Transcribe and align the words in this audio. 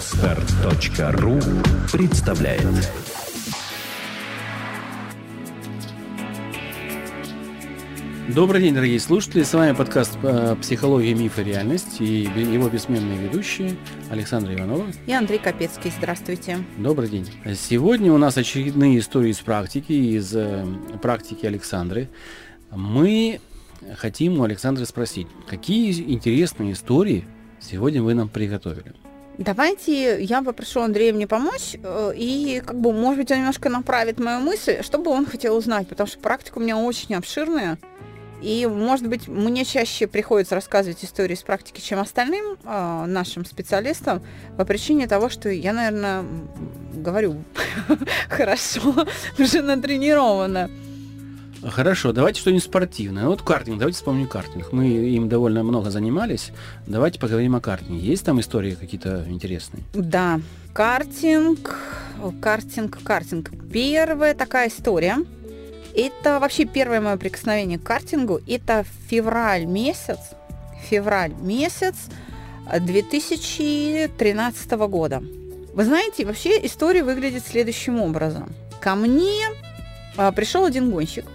Отстар.ру 0.00 1.38
представляет 1.92 2.64
Добрый 8.34 8.62
день, 8.62 8.74
дорогие 8.74 8.98
слушатели. 8.98 9.42
С 9.42 9.52
вами 9.52 9.76
подкаст 9.76 10.16
э, 10.22 10.56
«Психология, 10.62 11.12
миф 11.12 11.38
и 11.38 11.44
реальность» 11.44 12.00
и 12.00 12.22
его 12.22 12.70
бессменные 12.70 13.18
ведущие 13.18 13.76
Александра 14.10 14.54
Иванова 14.54 14.86
и 15.06 15.12
Андрей 15.12 15.38
Капецкий. 15.38 15.92
Здравствуйте. 15.94 16.64
Добрый 16.78 17.10
день. 17.10 17.28
Сегодня 17.54 18.10
у 18.10 18.16
нас 18.16 18.38
очередные 18.38 19.00
истории 19.00 19.32
из 19.32 19.40
практики, 19.40 19.92
из 19.92 20.34
э, 20.34 20.64
практики 21.02 21.44
Александры. 21.44 22.08
Мы 22.70 23.38
хотим 23.98 24.40
у 24.40 24.44
Александры 24.44 24.86
спросить, 24.86 25.26
какие 25.46 25.92
интересные 26.10 26.72
истории 26.72 27.26
сегодня 27.60 28.02
вы 28.02 28.14
нам 28.14 28.30
приготовили? 28.30 28.94
Давайте 29.40 30.22
я 30.22 30.42
попрошу 30.42 30.82
Андрея 30.82 31.14
мне 31.14 31.26
помочь, 31.26 31.74
э, 31.82 32.12
и 32.14 32.62
как 32.64 32.78
бы, 32.78 32.92
может 32.92 33.20
быть, 33.20 33.30
он 33.30 33.38
немножко 33.38 33.70
направит 33.70 34.20
мою 34.20 34.40
мысль, 34.40 34.82
что 34.82 34.98
бы 34.98 35.10
он 35.10 35.24
хотел 35.24 35.56
узнать, 35.56 35.88
потому 35.88 36.06
что 36.06 36.18
практика 36.18 36.58
у 36.58 36.60
меня 36.60 36.76
очень 36.76 37.14
обширная, 37.14 37.78
и, 38.42 38.66
может 38.66 39.08
быть, 39.08 39.28
мне 39.28 39.64
чаще 39.64 40.06
приходится 40.06 40.54
рассказывать 40.54 41.02
истории 41.02 41.32
из 41.32 41.42
практики, 41.42 41.80
чем 41.80 42.00
остальным 42.00 42.58
э, 42.62 43.04
нашим 43.06 43.46
специалистам, 43.46 44.22
по 44.58 44.66
причине 44.66 45.06
того, 45.06 45.30
что 45.30 45.48
я, 45.48 45.72
наверное, 45.72 46.22
говорю 46.92 47.42
хорошо, 48.28 49.06
уже 49.38 49.62
натренирована. 49.62 50.68
Хорошо, 51.62 52.12
давайте 52.12 52.40
что-нибудь 52.40 52.64
спортивное. 52.64 53.26
Вот 53.26 53.42
картинг, 53.42 53.78
давайте 53.78 53.98
вспомним 53.98 54.26
картинг. 54.26 54.72
Мы 54.72 54.88
им 54.88 55.28
довольно 55.28 55.62
много 55.62 55.90
занимались. 55.90 56.52
Давайте 56.86 57.20
поговорим 57.20 57.54
о 57.54 57.60
картинге. 57.60 58.06
Есть 58.06 58.24
там 58.24 58.40
истории 58.40 58.74
какие-то 58.74 59.26
интересные? 59.28 59.82
Да, 59.92 60.40
картинг, 60.72 61.76
картинг, 62.40 63.02
картинг. 63.02 63.50
Первая 63.72 64.34
такая 64.34 64.68
история. 64.68 65.18
Это 65.94 66.38
вообще 66.40 66.64
первое 66.64 67.00
мое 67.00 67.16
прикосновение 67.16 67.78
к 67.78 67.82
картингу. 67.82 68.40
Это 68.46 68.84
февраль 69.08 69.66
месяц, 69.66 70.18
февраль 70.88 71.34
месяц 71.40 71.96
2013 72.78 74.70
года. 74.72 75.22
Вы 75.74 75.84
знаете, 75.84 76.24
вообще 76.24 76.64
история 76.64 77.04
выглядит 77.04 77.44
следующим 77.46 78.00
образом. 78.00 78.52
Ко 78.80 78.94
мне 78.94 79.46
а, 80.16 80.32
пришел 80.32 80.64
один 80.64 80.90
гонщик, 80.90 81.26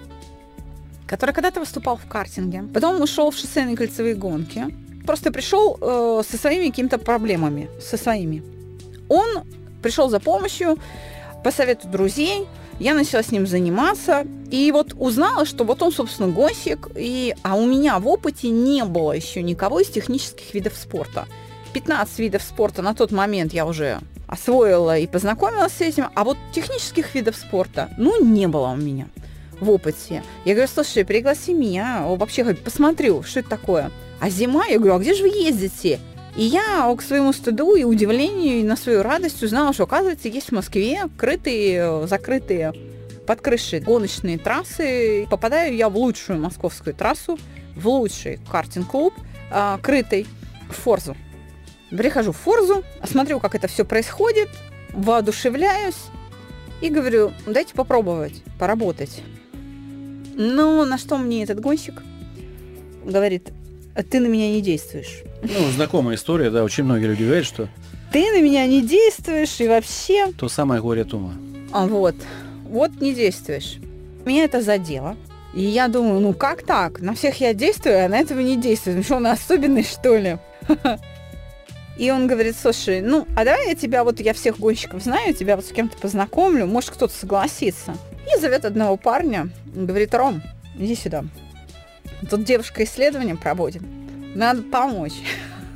который 1.07 1.33
когда-то 1.33 1.59
выступал 1.59 1.97
в 1.97 2.07
картинге, 2.07 2.63
потом 2.73 3.01
ушел 3.01 3.31
в 3.31 3.37
шоссейные 3.37 3.75
кольцевые 3.75 4.15
гонки, 4.15 4.65
просто 5.05 5.31
пришел 5.31 5.77
э, 5.79 6.23
со 6.27 6.37
своими 6.37 6.69
какими-то 6.69 6.97
проблемами, 6.97 7.69
со 7.79 7.97
своими. 7.97 8.43
Он 9.09 9.43
пришел 9.81 10.09
за 10.09 10.19
помощью, 10.19 10.77
по 11.43 11.51
совету 11.51 11.87
друзей, 11.87 12.47
я 12.79 12.93
начала 12.93 13.23
с 13.23 13.31
ним 13.31 13.47
заниматься, 13.47 14.25
и 14.51 14.71
вот 14.71 14.93
узнала, 14.97 15.45
что 15.45 15.63
вот 15.63 15.81
он, 15.81 15.91
собственно, 15.91 16.29
гонщик, 16.29 16.89
и, 16.95 17.35
а 17.43 17.55
у 17.55 17.65
меня 17.65 17.99
в 17.99 18.07
опыте 18.07 18.49
не 18.49 18.83
было 18.83 19.13
еще 19.13 19.43
никого 19.43 19.79
из 19.79 19.87
технических 19.87 20.53
видов 20.53 20.73
спорта. 20.75 21.27
15 21.73 22.19
видов 22.19 22.41
спорта 22.41 22.81
на 22.81 22.95
тот 22.95 23.11
момент 23.11 23.53
я 23.53 23.65
уже 23.65 23.99
освоила 24.27 24.97
и 24.97 25.07
познакомилась 25.07 25.73
с 25.73 25.81
этим, 25.81 26.07
а 26.15 26.23
вот 26.23 26.37
технических 26.51 27.13
видов 27.13 27.35
спорта, 27.35 27.89
ну, 27.97 28.23
не 28.25 28.47
было 28.47 28.69
у 28.69 28.75
меня 28.75 29.07
в 29.59 29.69
опыте. 29.69 30.23
Я 30.43 30.53
говорю, 30.53 30.69
слушай, 30.73 31.05
пригласи 31.05 31.53
меня, 31.53 32.03
вообще 32.05 32.53
посмотрю, 32.53 33.23
что 33.23 33.39
это 33.39 33.49
такое. 33.49 33.91
А 34.19 34.29
зима, 34.29 34.65
я 34.67 34.77
говорю, 34.77 34.95
а 34.95 34.99
где 34.99 35.13
же 35.13 35.23
вы 35.23 35.29
ездите? 35.29 35.99
И 36.35 36.43
я 36.43 36.93
к 36.97 37.01
своему 37.01 37.31
стыду 37.31 37.75
и 37.75 37.83
удивлению, 37.83 38.59
и 38.59 38.63
на 38.63 38.75
свою 38.75 39.03
радость 39.03 39.41
узнала, 39.41 39.73
что, 39.73 39.83
оказывается, 39.83 40.27
есть 40.27 40.49
в 40.49 40.51
Москве 40.51 41.03
крытые, 41.17 42.07
закрытые 42.07 42.73
под 43.25 43.41
крышей 43.41 43.79
гоночные 43.79 44.37
трассы. 44.37 45.27
Попадаю 45.29 45.75
я 45.75 45.89
в 45.89 45.97
лучшую 45.97 46.39
московскую 46.39 46.93
трассу, 46.93 47.39
в 47.75 47.87
лучший 47.87 48.39
картинг-клуб, 48.51 49.13
э, 49.51 49.77
крытый, 49.81 50.27
в 50.69 50.73
Форзу. 50.73 51.15
Прихожу 51.89 52.33
в 52.33 52.37
Форзу, 52.37 52.83
смотрю, 53.05 53.39
как 53.39 53.55
это 53.55 53.67
все 53.67 53.85
происходит, 53.85 54.49
воодушевляюсь 54.93 55.95
и 56.81 56.89
говорю, 56.89 57.31
дайте 57.45 57.73
попробовать, 57.73 58.43
поработать. 58.59 59.21
Ну, 60.37 60.83
на 60.85 60.97
что 60.97 61.17
мне 61.17 61.43
этот 61.43 61.59
гонщик 61.59 62.03
говорит, 63.05 63.51
ты 64.09 64.19
на 64.19 64.27
меня 64.27 64.49
не 64.49 64.61
действуешь. 64.61 65.23
Ну, 65.41 65.71
знакомая 65.73 66.15
история, 66.15 66.49
да, 66.49 66.63
очень 66.63 66.83
многие 66.83 67.05
люди 67.05 67.23
говорят, 67.23 67.45
что... 67.45 67.69
Ты 68.11 68.31
на 68.31 68.41
меня 68.41 68.65
не 68.67 68.81
действуешь 68.81 69.59
и 69.59 69.67
вообще... 69.67 70.31
То 70.37 70.49
самое 70.49 70.81
горе 70.81 71.01
от 71.03 71.13
ума. 71.13 71.33
А 71.71 71.85
вот, 71.87 72.15
вот 72.63 72.91
не 73.01 73.13
действуешь. 73.13 73.77
Меня 74.25 74.43
это 74.43 74.61
задело. 74.61 75.15
И 75.53 75.61
я 75.61 75.87
думаю, 75.87 76.19
ну 76.19 76.33
как 76.33 76.63
так? 76.63 76.99
На 76.99 77.13
всех 77.13 77.39
я 77.39 77.53
действую, 77.53 78.03
а 78.03 78.09
на 78.09 78.17
этого 78.17 78.39
не 78.41 78.57
действую. 78.57 78.97
Ну 78.97 79.03
что, 79.03 79.15
он 79.15 79.27
особенный, 79.27 79.83
что 79.83 80.17
ли? 80.17 80.37
И 81.97 82.11
он 82.11 82.27
говорит, 82.27 82.55
слушай, 82.61 83.01
ну, 83.01 83.25
а 83.35 83.45
давай 83.45 83.69
я 83.69 83.75
тебя, 83.75 84.03
вот 84.03 84.19
я 84.19 84.33
всех 84.33 84.59
гонщиков 84.59 85.01
знаю, 85.03 85.33
тебя 85.33 85.55
вот 85.55 85.65
с 85.65 85.69
кем-то 85.69 85.97
познакомлю, 85.97 86.65
может, 86.65 86.91
кто-то 86.91 87.13
согласится. 87.13 87.95
И 88.33 88.39
зовет 88.39 88.65
одного 88.65 88.97
парня, 88.97 89.49
говорит, 89.73 90.13
Ром, 90.13 90.41
иди 90.77 90.95
сюда. 90.95 91.23
Тут 92.29 92.43
девушка 92.43 92.83
исследование 92.83 93.35
проводит. 93.35 93.81
Надо 94.35 94.61
помочь. 94.61 95.13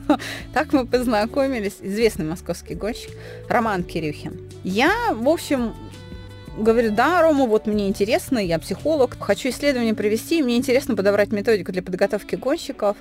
Так 0.56 0.74
мы 0.74 0.88
познакомились. 0.88 1.78
Известный 1.82 2.26
московский 2.26 2.74
гонщик 2.74 3.12
Роман 3.48 3.84
Кирюхин. 3.84 4.50
Я, 4.64 5.14
в 5.14 5.30
общем, 5.30 5.76
говорю, 6.58 6.92
да, 6.92 7.22
Рома, 7.22 7.46
вот 7.46 7.68
мне 7.68 7.88
интересно, 7.88 8.40
я 8.40 8.58
психолог, 8.58 9.18
хочу 9.20 9.50
исследование 9.50 9.94
провести, 9.94 10.42
мне 10.42 10.58
интересно 10.58 10.96
подобрать 10.96 11.32
методику 11.32 11.72
для 11.72 11.84
подготовки 11.84 12.36
гонщиков. 12.36 12.98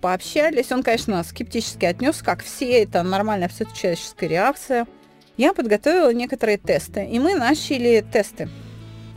Пообщались, 0.00 0.72
он, 0.72 0.82
конечно, 0.82 1.22
скептически 1.22 1.84
отнес, 1.84 2.22
как 2.22 2.42
все, 2.42 2.82
это 2.82 3.02
нормальная 3.02 3.48
абсолютно 3.48 3.76
человеческая 3.76 4.28
реакция. 4.28 4.86
Я 5.36 5.52
подготовила 5.52 6.12
некоторые 6.12 6.56
тесты, 6.56 7.04
и 7.04 7.18
мы 7.18 7.34
начали 7.34 8.04
тесты. 8.10 8.48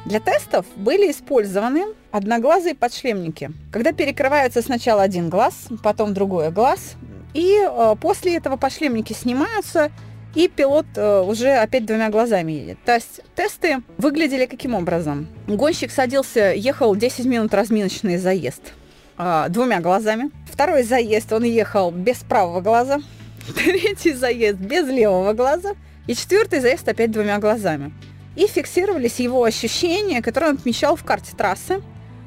Для 0.05 0.19
тестов 0.19 0.66
были 0.75 1.09
использованы 1.11 1.85
одноглазые 2.11 2.75
подшлемники, 2.75 3.51
когда 3.71 3.94
перекрывается 3.94 4.61
сначала 4.61 5.01
один 5.01 5.29
глаз, 5.29 5.67
потом 5.81 6.13
другой 6.13 6.51
глаз, 6.51 6.95
и 7.33 7.57
э, 7.61 7.95
после 8.01 8.35
этого 8.35 8.57
подшлемники 8.57 9.13
снимаются, 9.13 9.89
и 10.35 10.50
пилот 10.50 10.85
э, 10.97 11.21
уже 11.21 11.51
опять 11.51 11.85
двумя 11.85 12.09
глазами 12.09 12.51
едет. 12.51 12.77
То 12.83 12.95
есть 12.95 13.21
тесты 13.35 13.81
выглядели 13.97 14.45
каким 14.45 14.75
образом? 14.75 15.29
Гонщик 15.47 15.91
садился, 15.91 16.53
ехал 16.53 16.94
10 16.94 17.25
минут 17.25 17.53
разминочный 17.53 18.17
заезд 18.17 18.73
э, 19.18 19.46
двумя 19.50 19.79
глазами. 19.79 20.31
Второй 20.46 20.84
заезд 20.84 21.31
он 21.34 21.44
ехал 21.44 21.91
без 21.91 22.18
правого 22.18 22.62
глаза. 22.62 23.00
Третий 23.56 24.13
заезд 24.13 24.59
без 24.59 24.88
левого 24.88 25.34
глаза. 25.34 25.74
И 26.07 26.16
четвертый 26.16 26.59
заезд 26.59 26.88
опять 26.88 27.12
двумя 27.12 27.40
глазами 27.40 27.94
и 28.35 28.47
фиксировались 28.47 29.19
его 29.19 29.44
ощущения, 29.44 30.22
которые 30.22 30.51
он 30.51 30.56
отмечал 30.57 30.96
в 30.96 31.03
карте 31.03 31.34
трассы, 31.38 31.81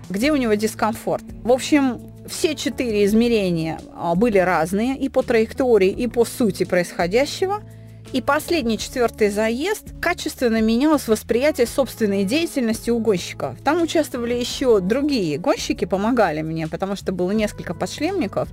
где 0.09 0.33
у 0.33 0.37
него 0.37 0.55
дискомфорт. 0.55 1.25
В 1.43 1.51
общем, 1.51 2.01
все 2.29 2.55
четыре 2.55 3.05
измерения 3.05 3.79
а, 3.95 4.15
были 4.15 4.39
разные 4.39 4.97
и 4.97 5.09
по 5.09 5.23
траектории, 5.23 5.91
и 5.91 6.07
по 6.07 6.25
сути 6.25 6.65
происходящего. 6.65 7.63
И 8.13 8.23
последний 8.23 8.79
четвертый 8.79 9.31
заезд 9.31 9.85
качественно 10.01 10.61
менялось 10.61 11.09
восприятие 11.09 11.67
собственной 11.67 12.25
деятельности 12.25 12.91
у 12.91 12.99
гонщиков. 12.99 13.57
Там 13.63 13.83
участвовали 13.83 14.35
еще 14.35 14.81
другие 14.81 15.39
гонщики, 15.39 15.85
помогали 15.85 16.43
мне, 16.43 16.69
потому 16.69 16.97
что 16.97 17.13
было 17.13 17.33
несколько 17.33 17.75
подшлемников. 17.75 18.49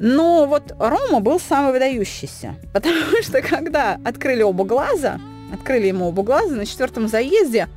Но 0.00 0.46
вот 0.46 0.74
Рома 0.78 1.20
был 1.20 1.40
самый 1.40 1.72
выдающийся, 1.72 2.54
потому 2.72 3.22
что 3.22 3.42
когда 3.42 3.98
открыли 4.04 4.42
оба 4.42 4.64
глаза, 4.64 5.18
открыли 5.52 5.86
ему 5.88 6.08
оба 6.08 6.22
глаза, 6.22 6.54
на 6.54 6.66
четвертом 6.66 7.08
заезде 7.08 7.68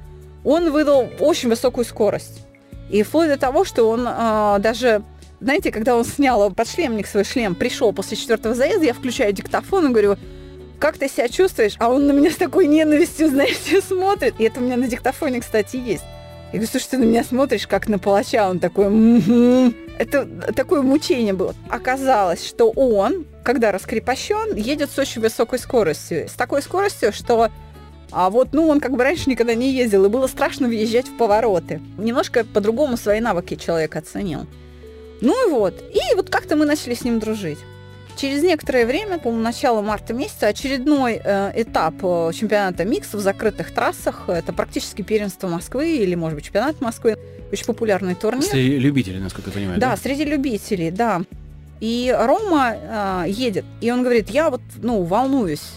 он 0.43 0.71
выдал 0.71 1.07
очень 1.19 1.49
высокую 1.49 1.85
скорость. 1.85 2.45
И 2.89 3.03
вплоть 3.03 3.29
до 3.29 3.37
того, 3.37 3.63
что 3.63 3.89
он 3.89 4.05
э, 4.07 4.57
даже, 4.59 5.03
знаете, 5.39 5.71
когда 5.71 5.95
он 5.95 6.03
снял 6.03 6.51
подшлемник, 6.51 7.07
свой 7.07 7.23
шлем, 7.23 7.55
пришел 7.55 7.93
после 7.93 8.17
четвертого 8.17 8.53
заезда, 8.53 8.85
я 8.85 8.93
включаю 8.93 9.31
диктофон 9.33 9.87
и 9.87 9.89
говорю, 9.89 10.17
как 10.81 10.97
ты 10.97 11.07
себя 11.07 11.29
чувствуешь? 11.29 11.75
А 11.77 11.89
он 11.89 12.07
на 12.07 12.11
меня 12.11 12.31
с 12.31 12.35
такой 12.35 12.65
ненавистью, 12.65 13.29
знаете, 13.29 13.81
смотрит. 13.87 14.33
И 14.39 14.43
это 14.43 14.59
у 14.59 14.63
меня 14.63 14.77
на 14.77 14.87
диктофоне, 14.87 15.39
кстати, 15.39 15.77
есть. 15.77 16.03
Я 16.51 16.57
говорю, 16.57 16.67
слушай, 16.69 16.87
ты 16.89 16.97
на 16.97 17.03
меня 17.03 17.23
смотришь, 17.23 17.67
как 17.67 17.87
на 17.87 17.99
палача. 17.99 18.49
Он 18.49 18.59
такой, 18.59 18.87
м-м-м". 18.87 19.75
это 19.99 20.25
такое 20.53 20.81
мучение 20.81 21.33
было. 21.33 21.53
Оказалось, 21.69 22.45
что 22.45 22.71
он, 22.71 23.25
когда 23.43 23.71
раскрепощен, 23.71 24.55
едет 24.55 24.89
с 24.91 24.97
очень 24.97 25.21
высокой 25.21 25.59
скоростью. 25.59 26.27
С 26.27 26.33
такой 26.33 26.61
скоростью, 26.63 27.13
что 27.13 27.49
а 28.11 28.29
вот, 28.29 28.49
ну, 28.51 28.67
он 28.67 28.81
как 28.81 28.97
бы 28.97 29.03
раньше 29.03 29.29
никогда 29.29 29.53
не 29.53 29.71
ездил, 29.71 30.03
и 30.03 30.09
было 30.09 30.27
страшно 30.27 30.67
въезжать 30.67 31.07
в 31.07 31.15
повороты. 31.15 31.79
Немножко 31.97 32.43
по-другому 32.43 32.97
свои 32.97 33.21
навыки 33.21 33.55
человек 33.55 33.95
оценил. 33.95 34.47
Ну 35.21 35.47
и 35.47 35.51
вот. 35.51 35.75
И 35.93 36.15
вот 36.15 36.29
как-то 36.29 36.57
мы 36.57 36.65
начали 36.65 36.95
с 36.95 37.03
ним 37.05 37.19
дружить. 37.19 37.59
Через 38.21 38.43
некоторое 38.43 38.85
время, 38.85 39.17
по 39.17 39.31
начала 39.31 39.81
марта 39.81 40.13
месяца, 40.13 40.45
очередной 40.45 41.19
э, 41.23 41.53
этап 41.55 41.95
э, 42.03 42.31
чемпионата 42.35 42.85
микс 42.85 43.11
в 43.15 43.19
закрытых 43.19 43.71
трассах. 43.71 44.25
Это 44.29 44.53
практически 44.53 45.01
первенство 45.01 45.47
Москвы 45.47 45.95
или, 45.95 46.13
может 46.13 46.35
быть, 46.35 46.45
чемпионат 46.45 46.79
Москвы. 46.81 47.17
Очень 47.51 47.65
популярный 47.65 48.13
турнир. 48.13 48.43
Среди 48.43 48.77
любителей, 48.77 49.17
насколько 49.17 49.49
я 49.49 49.55
понимаю. 49.55 49.79
Да, 49.79 49.89
да? 49.89 49.97
среди 49.97 50.23
любителей, 50.23 50.91
да. 50.91 51.23
И 51.79 52.15
Рома 52.15 52.75
э, 52.75 53.23
едет, 53.27 53.65
и 53.81 53.89
он 53.89 54.03
говорит, 54.03 54.29
я 54.29 54.51
вот, 54.51 54.61
ну, 54.83 55.01
волнуюсь. 55.01 55.71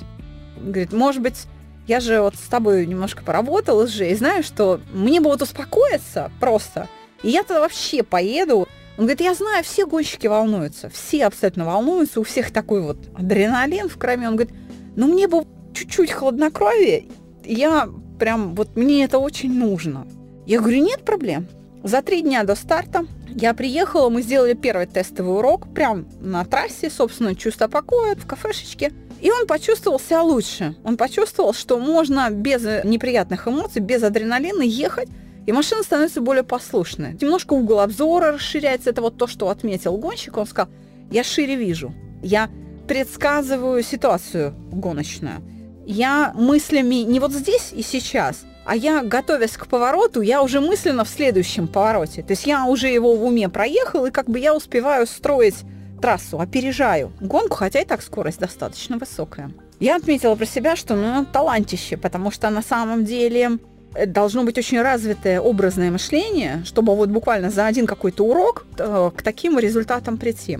Говорит, 0.61 0.93
может 0.93 1.23
быть, 1.23 1.47
я 1.87 1.99
же 1.99 2.21
вот 2.21 2.35
с 2.35 2.49
тобой 2.49 2.85
немножко 2.85 3.25
поработал 3.25 3.79
уже, 3.79 4.11
и 4.11 4.15
знаю, 4.15 4.43
что 4.43 4.83
мне 4.93 5.23
бы 5.23 5.31
вот 5.31 5.41
успокоиться 5.41 6.31
просто, 6.41 6.91
и 7.23 7.31
я 7.31 7.43
тогда 7.43 7.61
вообще 7.61 8.03
поеду 8.03 8.69
он 8.97 9.05
говорит, 9.05 9.21
я 9.21 9.35
знаю, 9.35 9.65
все 9.65 9.87
гонщики 9.87 10.27
волнуются, 10.27 10.89
все 10.89 11.27
абсолютно 11.27 11.65
волнуются, 11.65 12.21
у 12.21 12.25
всех 12.25 12.53
такой 12.53 12.81
вот 12.81 12.99
адреналин 13.15 13.89
в 13.89 13.99
кроме. 13.99 14.29
Он 14.29 14.37
говорит, 14.37 14.55
ну 14.95 15.09
мне 15.09 15.27
бы 15.27 15.45
чуть-чуть 15.73 16.13
хладнокровие, 16.13 17.07
я 17.45 17.89
прям, 18.19 18.55
вот 18.55 18.77
мне 18.77 19.05
это 19.05 19.19
очень 19.19 19.53
нужно. 19.53 20.07
Я 20.47 20.61
говорю, 20.61 20.83
нет 20.83 21.05
проблем. 21.05 21.49
За 21.83 22.03
три 22.03 22.23
дня 22.23 22.45
до 22.45 22.55
старта 22.55 23.07
я 23.29 23.53
приехала, 23.53 24.09
мы 24.09 24.23
сделали 24.23 24.55
первый 24.55 24.87
тестовый 24.87 25.37
урок 25.37 25.73
прям 25.75 26.07
на 26.21 26.45
трассе, 26.45 26.89
собственно, 26.89 27.35
чувство 27.35 27.67
покоя 27.67 28.15
в 28.15 28.27
кафешечке. 28.27 28.93
И 29.21 29.31
он 29.31 29.47
почувствовал 29.47 29.99
себя 29.99 30.23
лучше. 30.23 30.77
Он 30.85 30.97
почувствовал, 30.97 31.53
что 31.53 31.79
можно 31.79 32.31
без 32.31 32.63
неприятных 32.85 33.49
эмоций, 33.49 33.81
без 33.81 34.03
адреналина 34.03 34.63
ехать 34.63 35.09
и 35.47 35.53
машина 35.53 35.83
становится 35.83 36.21
более 36.21 36.45
послушной. 36.45 37.17
Немножко 37.21 37.53
угол 37.55 37.81
обзора 37.81 38.33
расширяется. 38.33 38.91
Это 38.91 39.03
вот 39.03 39.19
то, 39.19 39.27
что 39.27 39.49
отметил 39.49 39.97
гонщик. 39.97 40.37
Он 40.37 40.47
сказал, 40.47 40.71
я 41.11 41.23
шире 41.23 41.57
вижу. 41.57 41.93
Я 42.23 42.51
предсказываю 42.89 43.83
ситуацию 43.83 44.55
гоночную. 44.73 45.43
Я 45.87 46.33
мыслями 46.35 46.97
не 46.97 47.21
вот 47.21 47.33
здесь 47.33 47.73
и 47.73 47.83
сейчас, 47.83 48.45
а 48.65 48.75
я, 48.75 49.03
готовясь 49.03 49.57
к 49.59 49.67
повороту, 49.67 50.23
я 50.23 50.43
уже 50.43 50.61
мысленно 50.61 51.05
в 51.05 51.09
следующем 51.09 51.69
повороте. 51.69 52.23
То 52.23 52.33
есть 52.33 52.47
я 52.47 52.65
уже 52.65 52.89
его 52.89 53.15
в 53.15 53.25
уме 53.25 53.51
проехал, 53.51 54.07
и 54.07 54.11
как 54.11 54.29
бы 54.31 54.39
я 54.39 54.55
успеваю 54.55 55.07
строить 55.07 55.57
трассу, 56.01 56.41
опережаю 56.41 57.13
гонку, 57.21 57.57
хотя 57.57 57.81
и 57.81 57.85
так 57.85 58.03
скорость 58.03 58.41
достаточно 58.41 58.97
высокая. 58.97 59.51
Я 59.81 59.97
отметила 59.97 60.35
про 60.35 60.47
себя, 60.47 60.77
что 60.77 60.95
ну, 60.95 61.27
талантище, 61.27 61.99
потому 61.99 62.31
что 62.31 62.49
на 62.49 62.63
самом 62.63 63.05
деле 63.05 63.59
должно 64.07 64.45
быть 64.45 64.59
очень 64.59 64.81
развитое 64.81 65.41
образное 65.41 65.91
мышление, 65.91 66.63
чтобы 66.65 66.95
вот 66.95 67.09
буквально 67.09 67.51
за 67.51 67.67
один 67.67 67.87
какой-то 67.87 68.25
урок 68.25 68.67
э, 68.79 69.11
к 69.17 69.23
таким 69.23 69.59
результатам 69.59 70.19
прийти. 70.19 70.59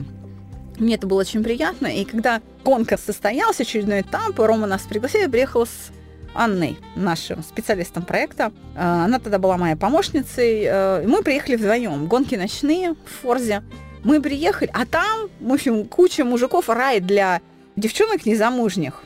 Мне 0.79 0.97
это 0.97 1.07
было 1.07 1.21
очень 1.21 1.43
приятно. 1.43 1.87
И 1.87 2.05
когда 2.05 2.41
гонка 2.65 2.97
состоялась, 2.97 3.61
очередной 3.61 4.01
этап, 4.01 4.39
Рома 4.39 4.67
нас 4.67 4.83
пригласил, 4.83 5.21
я 5.23 5.29
приехала 5.29 5.67
с 5.67 5.93
Анной, 6.35 6.79
нашим 6.97 7.43
специалистом 7.43 8.05
проекта. 8.05 8.53
Э, 8.75 9.05
она 9.05 9.19
тогда 9.19 9.39
была 9.39 9.57
моей 9.57 9.77
помощницей. 9.77 10.65
Э, 10.65 11.07
мы 11.07 11.23
приехали 11.23 11.57
вдвоем. 11.57 12.07
Гонки 12.07 12.35
ночные 12.35 12.93
в 12.93 13.23
Форзе. 13.23 13.63
Мы 14.05 14.21
приехали, 14.21 14.71
а 14.75 14.85
там, 14.85 15.29
в 15.41 15.53
общем, 15.53 15.87
куча 15.87 16.25
мужиков, 16.25 16.69
рай 16.69 17.01
для 17.01 17.41
девчонок 17.75 18.27
незамужних. 18.27 19.03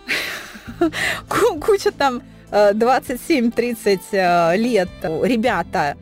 Куча 1.60 1.92
там 1.92 2.22
27-30 2.50 4.00
э, 4.12 4.56
лет 4.56 4.88
ребята, 5.02 5.96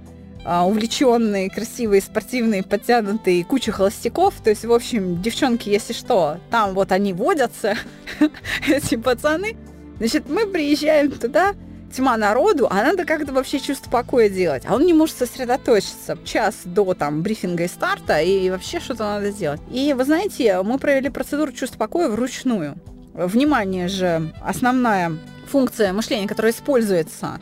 э, 0.45 0.61
увлеченные, 0.61 1.51
красивые, 1.51 2.01
спортивные, 2.01 2.63
подтянутые, 2.63 3.45
куча 3.45 3.73
холостяков. 3.73 4.35
То 4.43 4.51
есть, 4.51 4.65
в 4.65 4.73
общем, 4.73 5.21
девчонки, 5.23 5.69
если 5.69 5.93
что, 5.93 6.39
там 6.51 6.75
вот 6.75 6.93
они 6.93 7.13
водятся, 7.13 7.77
эти 8.69 8.97
пацаны. 8.97 9.57
Значит, 9.99 10.29
мы 10.29 10.47
приезжаем 10.47 11.11
туда, 11.11 11.55
тьма 11.97 12.17
народу, 12.17 12.69
а 12.71 12.83
надо 12.83 13.05
как-то 13.05 13.33
вообще 13.33 13.59
чувство 13.59 13.91
покоя 13.91 14.29
делать. 14.29 14.65
А 14.67 14.75
он 14.75 14.85
не 14.85 14.93
может 14.93 15.17
сосредоточиться 15.17 16.19
час 16.25 16.57
до 16.65 16.95
там 16.95 17.23
брифинга 17.23 17.65
и 17.65 17.69
старта, 17.69 18.21
и 18.21 18.51
вообще 18.51 18.81
что-то 18.81 19.05
надо 19.05 19.31
сделать. 19.31 19.61
И 19.71 19.95
вы 19.95 20.05
знаете, 20.05 20.63
мы 20.63 20.79
провели 20.79 21.09
процедуру 21.09 21.53
чувства 21.53 21.79
покоя 21.79 22.09
вручную. 22.09 22.77
Внимание 23.15 23.89
же, 23.89 24.33
основная 24.43 25.17
функция 25.49 25.93
мышления, 25.93 26.27
которая 26.27 26.53
используется 26.53 27.41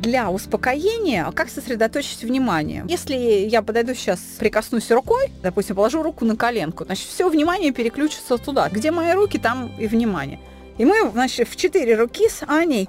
для 0.00 0.30
успокоения, 0.30 1.30
как 1.32 1.48
сосредоточить 1.48 2.22
внимание. 2.22 2.84
Если 2.88 3.14
я 3.14 3.62
подойду 3.62 3.94
сейчас, 3.94 4.20
прикоснусь 4.38 4.90
рукой, 4.90 5.30
допустим, 5.42 5.76
положу 5.76 6.02
руку 6.02 6.24
на 6.24 6.36
коленку, 6.36 6.84
значит, 6.84 7.06
все 7.06 7.28
внимание 7.28 7.72
переключится 7.72 8.36
туда. 8.36 8.68
Где 8.68 8.90
мои 8.90 9.12
руки, 9.12 9.38
там 9.38 9.72
и 9.78 9.86
внимание. 9.86 10.40
И 10.76 10.84
мы, 10.84 11.10
значит, 11.10 11.48
в 11.48 11.56
четыре 11.56 11.94
руки 11.94 12.28
с 12.28 12.42
Аней 12.46 12.88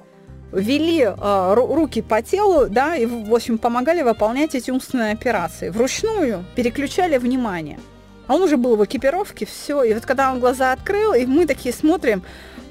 вели 0.52 1.02
э, 1.02 1.54
руки 1.54 2.02
по 2.02 2.22
телу, 2.22 2.68
да, 2.68 2.96
и, 2.96 3.06
в 3.06 3.34
общем, 3.34 3.58
помогали 3.58 4.02
выполнять 4.02 4.54
эти 4.54 4.70
умственные 4.70 5.12
операции. 5.12 5.70
Вручную 5.70 6.44
переключали 6.54 7.18
внимание. 7.18 7.78
А 8.26 8.34
он 8.34 8.42
уже 8.42 8.56
был 8.56 8.76
в 8.76 8.84
экипировке, 8.84 9.46
все. 9.46 9.82
И 9.82 9.94
вот 9.94 10.04
когда 10.04 10.32
он 10.32 10.40
глаза 10.40 10.72
открыл, 10.72 11.14
и 11.14 11.26
мы 11.26 11.46
такие 11.46 11.72
смотрим, 11.72 12.22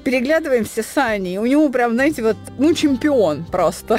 переглядываемся 0.04 0.82
с 0.82 0.96
Аней. 0.98 1.38
У 1.38 1.46
него 1.46 1.68
прям, 1.68 1.94
знаете, 1.94 2.22
вот, 2.22 2.36
ну, 2.58 2.74
чемпион 2.74 3.44
просто. 3.44 3.98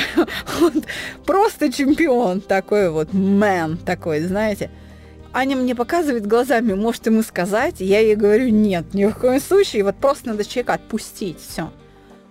просто 1.25 1.71
чемпион 1.71 2.41
такой 2.41 2.89
вот, 2.89 3.11
мэн 3.13 3.77
такой, 3.77 4.21
знаете. 4.21 4.69
Аня 5.33 5.55
мне 5.55 5.75
показывает 5.75 6.25
глазами, 6.25 6.73
может 6.73 7.05
ему 7.05 7.21
сказать, 7.21 7.75
я 7.79 7.99
ей 7.99 8.15
говорю, 8.15 8.49
нет, 8.49 8.93
ни 8.93 9.05
в 9.05 9.13
коем 9.15 9.41
случае, 9.41 9.83
вот 9.83 9.95
просто 9.97 10.29
надо 10.29 10.45
человека 10.45 10.73
отпустить, 10.75 11.39
все. 11.39 11.71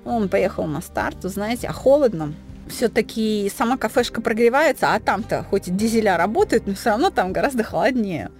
Он 0.04 0.28
поехал 0.28 0.66
на 0.66 0.80
старт, 0.80 1.18
знаете, 1.22 1.68
а 1.68 1.72
холодно, 1.72 2.32
все-таки 2.68 3.52
сама 3.54 3.76
кафешка 3.76 4.20
прогревается, 4.20 4.94
а 4.94 5.00
там-то 5.00 5.44
хоть 5.50 5.74
дизеля 5.76 6.16
работают, 6.16 6.66
но 6.66 6.74
все 6.74 6.90
равно 6.90 7.10
там 7.10 7.32
гораздо 7.32 7.62
холоднее. 7.62 8.30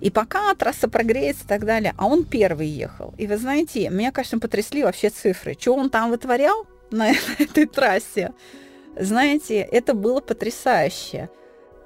И 0.00 0.10
пока 0.10 0.54
трасса 0.54 0.88
прогреется 0.88 1.44
и 1.44 1.46
так 1.48 1.64
далее, 1.64 1.94
а 1.96 2.06
он 2.06 2.24
первый 2.24 2.66
ехал. 2.66 3.14
И 3.16 3.26
вы 3.26 3.36
знаете, 3.38 3.88
меня, 3.88 4.12
конечно, 4.12 4.38
потрясли 4.38 4.82
вообще 4.82 5.08
цифры. 5.08 5.56
Что 5.58 5.74
он 5.74 5.90
там 5.90 6.10
вытворял 6.10 6.66
на 6.90 7.10
этой 7.38 7.66
трассе? 7.66 8.32
Знаете, 8.98 9.56
это 9.60 9.94
было 9.94 10.20
потрясающе. 10.20 11.30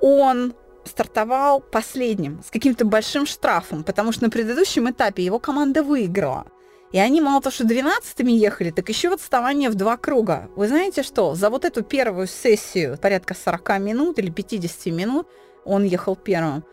Он 0.00 0.54
стартовал 0.84 1.60
последним, 1.60 2.42
с 2.42 2.50
каким-то 2.50 2.84
большим 2.84 3.26
штрафом, 3.26 3.84
потому 3.84 4.12
что 4.12 4.24
на 4.24 4.30
предыдущем 4.30 4.90
этапе 4.90 5.24
его 5.24 5.38
команда 5.38 5.82
выиграла. 5.82 6.46
И 6.92 6.98
они 6.98 7.20
мало 7.20 7.40
того, 7.40 7.52
что 7.52 7.64
12-ми 7.64 8.36
ехали, 8.36 8.70
так 8.70 8.88
еще 8.88 9.10
в 9.10 9.12
отставание 9.12 9.70
в 9.70 9.76
два 9.76 9.96
круга. 9.96 10.50
Вы 10.56 10.66
знаете 10.66 11.04
что? 11.04 11.36
За 11.36 11.48
вот 11.48 11.64
эту 11.64 11.84
первую 11.84 12.26
сессию, 12.26 12.98
порядка 12.98 13.34
40 13.34 13.78
минут 13.78 14.18
или 14.18 14.30
50 14.30 14.86
минут, 14.86 15.28
он 15.64 15.84
ехал 15.84 16.16
первым 16.16 16.64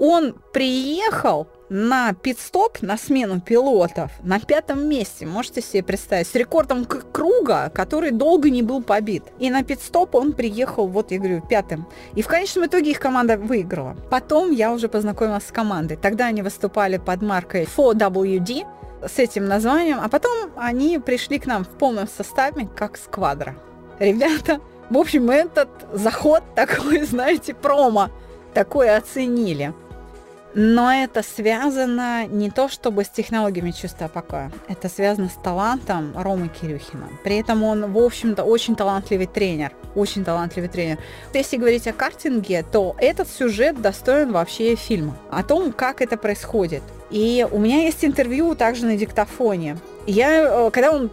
он 0.00 0.34
приехал 0.52 1.46
на 1.68 2.14
пит-стоп, 2.14 2.80
на 2.80 2.96
смену 2.96 3.40
пилотов, 3.40 4.10
на 4.22 4.40
пятом 4.40 4.88
месте, 4.88 5.26
можете 5.26 5.60
себе 5.60 5.82
представить, 5.82 6.26
с 6.26 6.34
рекордом 6.34 6.86
круга, 6.86 7.70
который 7.72 8.10
долго 8.10 8.48
не 8.48 8.62
был 8.62 8.82
побит. 8.82 9.24
И 9.38 9.50
на 9.50 9.62
пит-стоп 9.62 10.14
он 10.14 10.32
приехал, 10.32 10.88
вот 10.88 11.12
я 11.12 11.18
говорю, 11.18 11.42
пятым. 11.46 11.86
И 12.14 12.22
в 12.22 12.28
конечном 12.28 12.64
итоге 12.64 12.90
их 12.90 12.98
команда 12.98 13.36
выиграла. 13.36 13.94
Потом 14.10 14.50
я 14.50 14.72
уже 14.72 14.88
познакомилась 14.88 15.46
с 15.46 15.52
командой. 15.52 15.96
Тогда 15.96 16.26
они 16.26 16.40
выступали 16.40 16.96
под 16.96 17.20
маркой 17.20 17.64
4WD 17.64 18.66
с 19.06 19.18
этим 19.18 19.46
названием, 19.46 19.98
а 20.02 20.08
потом 20.08 20.50
они 20.56 20.98
пришли 20.98 21.38
к 21.38 21.46
нам 21.46 21.64
в 21.64 21.68
полном 21.68 22.08
составе, 22.08 22.68
как 22.74 22.96
сквадра. 22.96 23.54
Ребята, 23.98 24.60
в 24.88 24.96
общем, 24.96 25.30
этот 25.30 25.68
заход 25.92 26.42
такой, 26.54 27.02
знаете, 27.04 27.52
промо, 27.52 28.08
такой 28.54 28.96
оценили. 28.96 29.74
Но 30.54 30.92
это 30.92 31.22
связано 31.22 32.26
не 32.26 32.50
то 32.50 32.68
чтобы 32.68 33.04
с 33.04 33.08
технологиями 33.08 33.70
чувства 33.70 34.08
покоя, 34.08 34.50
это 34.68 34.88
связано 34.88 35.28
с 35.28 35.34
талантом 35.34 36.12
Ромы 36.16 36.48
Кирюхина. 36.48 37.08
При 37.22 37.38
этом 37.38 37.62
он, 37.62 37.92
в 37.92 37.98
общем-то, 37.98 38.42
очень 38.42 38.74
талантливый 38.74 39.26
тренер, 39.26 39.72
очень 39.94 40.24
талантливый 40.24 40.68
тренер. 40.68 40.98
Если 41.32 41.56
говорить 41.56 41.86
о 41.86 41.92
картинге, 41.92 42.64
то 42.70 42.96
этот 42.98 43.28
сюжет 43.28 43.80
достоин 43.80 44.32
вообще 44.32 44.74
фильма, 44.74 45.16
о 45.30 45.44
том, 45.44 45.72
как 45.72 46.02
это 46.02 46.16
происходит. 46.16 46.82
И 47.10 47.46
у 47.50 47.58
меня 47.58 47.82
есть 47.82 48.04
интервью 48.04 48.54
также 48.54 48.86
на 48.86 48.96
диктофоне. 48.96 49.76
Я, 50.06 50.66
э, 50.66 50.70
когда 50.70 50.92
он 50.92 51.10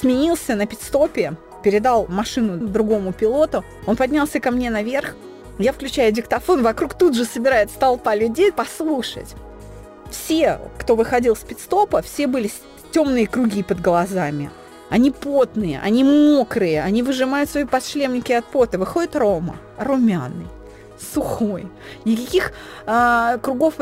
сменился 0.00 0.54
на 0.54 0.66
пидстопе, 0.66 1.34
передал 1.62 2.06
машину 2.08 2.56
другому 2.68 3.12
пилоту, 3.12 3.64
он 3.86 3.96
поднялся 3.96 4.40
ко 4.40 4.50
мне 4.50 4.70
наверх, 4.70 5.16
я 5.58 5.72
включаю 5.72 6.12
диктофон, 6.12 6.62
вокруг 6.62 6.94
тут 6.94 7.14
же 7.14 7.24
собирается 7.24 7.78
толпа 7.78 8.14
людей 8.14 8.52
послушать. 8.52 9.34
Все, 10.10 10.60
кто 10.78 10.96
выходил 10.96 11.34
с 11.34 11.40
пидстопа, 11.40 12.02
все 12.02 12.26
были 12.26 12.50
темные 12.92 13.26
круги 13.26 13.62
под 13.62 13.80
глазами. 13.80 14.50
Они 14.88 15.10
потные, 15.10 15.80
они 15.82 16.04
мокрые, 16.04 16.82
они 16.82 17.02
выжимают 17.02 17.50
свои 17.50 17.64
подшлемники 17.64 18.32
от 18.32 18.44
пота. 18.44 18.78
Выходит 18.78 19.16
Рома, 19.16 19.56
румяный, 19.78 20.46
сухой, 21.00 21.68
никаких 22.04 22.52
а, 22.86 23.38
кругов, 23.38 23.74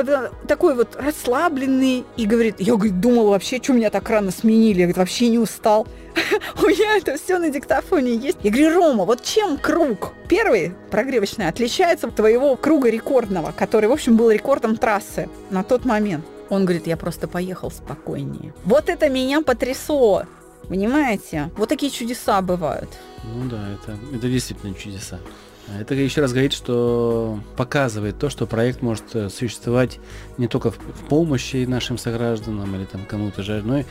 такой 0.47 0.75
вот 0.75 0.97
расслабленный, 0.97 2.05
и 2.17 2.27
говорит, 2.27 2.57
я, 2.59 2.75
говорит, 2.75 3.01
думала 3.01 3.31
вообще, 3.31 3.61
что 3.63 3.73
меня 3.73 3.91
так 3.91 4.09
рано 4.09 4.31
сменили, 4.31 4.81
я, 4.81 4.85
говорит, 4.87 4.97
вообще 4.97 5.29
не 5.29 5.39
устал. 5.39 5.87
У 6.63 6.67
меня 6.67 6.97
это 6.97 7.17
все 7.17 7.39
на 7.39 7.51
диктофоне 7.51 8.15
есть. 8.15 8.39
Я 8.43 8.51
говорю, 8.51 8.75
Рома, 8.75 9.05
вот 9.05 9.23
чем 9.23 9.57
круг 9.57 10.13
первый 10.29 10.75
прогревочный 10.91 11.49
отличается 11.49 12.07
от 12.07 12.17
твоего 12.17 12.57
круга 12.57 12.91
рекордного, 12.91 13.53
который, 13.53 13.89
в 13.89 13.93
общем, 13.93 14.17
был 14.17 14.31
рекордом 14.31 14.77
трассы 14.77 15.29
на 15.51 15.63
тот 15.65 15.85
момент? 15.85 16.25
Он 16.51 16.65
говорит, 16.65 16.87
я 16.87 16.97
просто 16.97 17.27
поехал 17.27 17.71
спокойнее. 17.71 18.53
Вот 18.65 18.89
это 18.89 19.09
меня 19.09 19.41
потрясло. 19.41 20.25
Понимаете? 20.69 21.51
Вот 21.57 21.69
такие 21.69 21.91
чудеса 21.91 22.41
бывают. 22.41 22.89
Ну 23.25 23.49
да, 23.49 23.69
это, 23.71 23.99
это 24.15 24.29
действительно 24.29 24.75
чудеса. 24.75 25.19
Это 25.81 25.95
еще 25.95 26.21
раз 26.21 26.33
говорит, 26.33 26.53
что 26.53 27.39
показывает 27.57 28.19
то, 28.19 28.29
что 28.29 28.47
проект 28.47 28.83
может 28.83 29.05
э, 29.15 29.31
существовать 29.31 29.99
не 30.37 30.47
только 30.47 30.71
в, 30.71 30.77
помощи 31.09 31.65
нашим 31.65 31.97
согражданам 31.97 32.75
или 32.77 32.85
там 32.85 33.05
кому-то 33.07 33.43
же, 33.43 33.63
но 33.65 33.83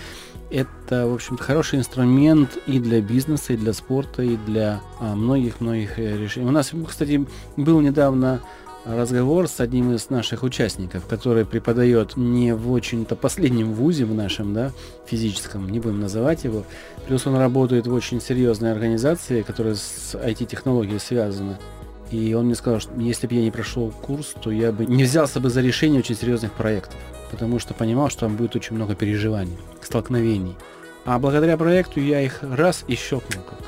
это, 0.52 1.08
в 1.08 1.16
общем-то, 1.16 1.44
хороший 1.44 1.80
инструмент 1.80 2.58
и 2.68 2.80
для 2.80 3.02
бизнеса, 3.02 3.54
и 3.54 3.58
для 3.58 3.74
спорта, 3.74 4.22
и 4.22 4.38
для 4.38 4.82
а, 5.00 5.16
многих-многих 5.16 5.98
а, 5.98 6.02
решений. 6.02 6.48
У 6.48 6.52
нас, 6.52 6.72
кстати, 6.88 7.26
был 7.58 7.82
недавно 7.82 8.40
разговор 8.86 9.48
с 9.48 9.60
одним 9.60 9.94
из 9.94 10.10
наших 10.10 10.44
участников, 10.44 11.06
который 11.06 11.46
преподает 11.46 12.18
не 12.18 12.54
в 12.54 12.72
очень-то 12.72 13.16
последнем 13.16 13.74
вузе 13.74 14.06
в 14.06 14.14
нашем, 14.14 14.54
да, 14.54 14.72
физическом, 15.06 15.70
не 15.70 15.80
будем 15.80 16.00
называть 16.00 16.44
его. 16.44 16.64
Плюс 17.08 17.26
он 17.26 17.36
работает 17.36 17.88
в 17.88 17.94
очень 17.94 18.22
серьезной 18.22 18.72
организации, 18.72 19.42
которая 19.42 19.76
с 19.76 20.16
IT-технологией 20.16 21.00
связана. 21.00 21.60
И 22.12 22.34
он 22.34 22.46
мне 22.46 22.56
сказал, 22.56 22.80
что 22.80 22.92
если 23.00 23.28
бы 23.28 23.36
я 23.36 23.42
не 23.42 23.52
прошел 23.52 23.92
курс, 23.92 24.36
то 24.42 24.52
я 24.52 24.72
бы 24.72 24.86
не 24.86 25.04
взялся 25.04 25.40
бы 25.40 25.50
за 25.50 25.62
решение 25.62 26.00
очень 26.00 26.16
серьезных 26.16 26.52
проектов, 26.52 27.00
потому 27.32 27.60
что 27.60 27.74
понимал, 27.74 28.10
что 28.10 28.22
там 28.22 28.36
будет 28.36 28.56
очень 28.56 28.76
много 28.76 28.96
переживаний, 28.96 29.58
столкновений. 29.82 30.56
А 31.06 31.20
благодаря 31.20 31.58
проекту 31.58 32.00
я 32.00 32.22
их 32.22 32.40
раз 32.44 32.84
и 32.88 32.96
щелкнул, 32.96 33.44
как, 33.44 33.60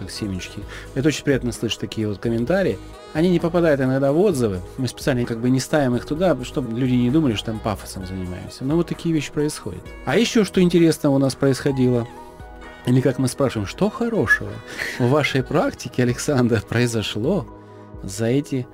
как 0.00 0.10
семечки. 0.10 0.60
Это 0.94 1.08
очень 1.08 1.24
приятно 1.24 1.52
слышать 1.52 1.78
такие 1.78 2.08
вот 2.08 2.18
комментарии. 2.18 2.78
Они 3.12 3.30
не 3.30 3.38
попадают 3.38 3.80
иногда 3.80 4.12
в 4.12 4.18
отзывы. 4.18 4.60
Мы 4.78 4.88
специально 4.88 5.24
как 5.24 5.38
бы 5.38 5.50
не 5.50 5.60
ставим 5.60 5.96
их 5.96 6.04
туда, 6.04 6.36
чтобы 6.44 6.78
люди 6.78 6.94
не 6.94 7.10
думали, 7.10 7.34
что 7.34 7.46
там 7.46 7.58
пафосом 7.58 8.06
занимаемся. 8.06 8.64
Но 8.64 8.76
вот 8.76 8.88
такие 8.88 9.14
вещи 9.14 9.32
происходят. 9.32 9.82
А 10.04 10.16
еще 10.16 10.44
что 10.44 10.60
интересного 10.60 11.14
у 11.14 11.18
нас 11.18 11.34
происходило? 11.34 12.06
Или 12.86 13.00
как 13.00 13.18
мы 13.18 13.28
спрашиваем, 13.28 13.66
что 13.66 13.90
хорошего 13.90 14.50
в 14.98 15.10
вашей 15.10 15.42
практике, 15.42 16.02
Александр, 16.02 16.62
произошло 16.68 17.46
за 18.02 18.26
эти 18.26 18.66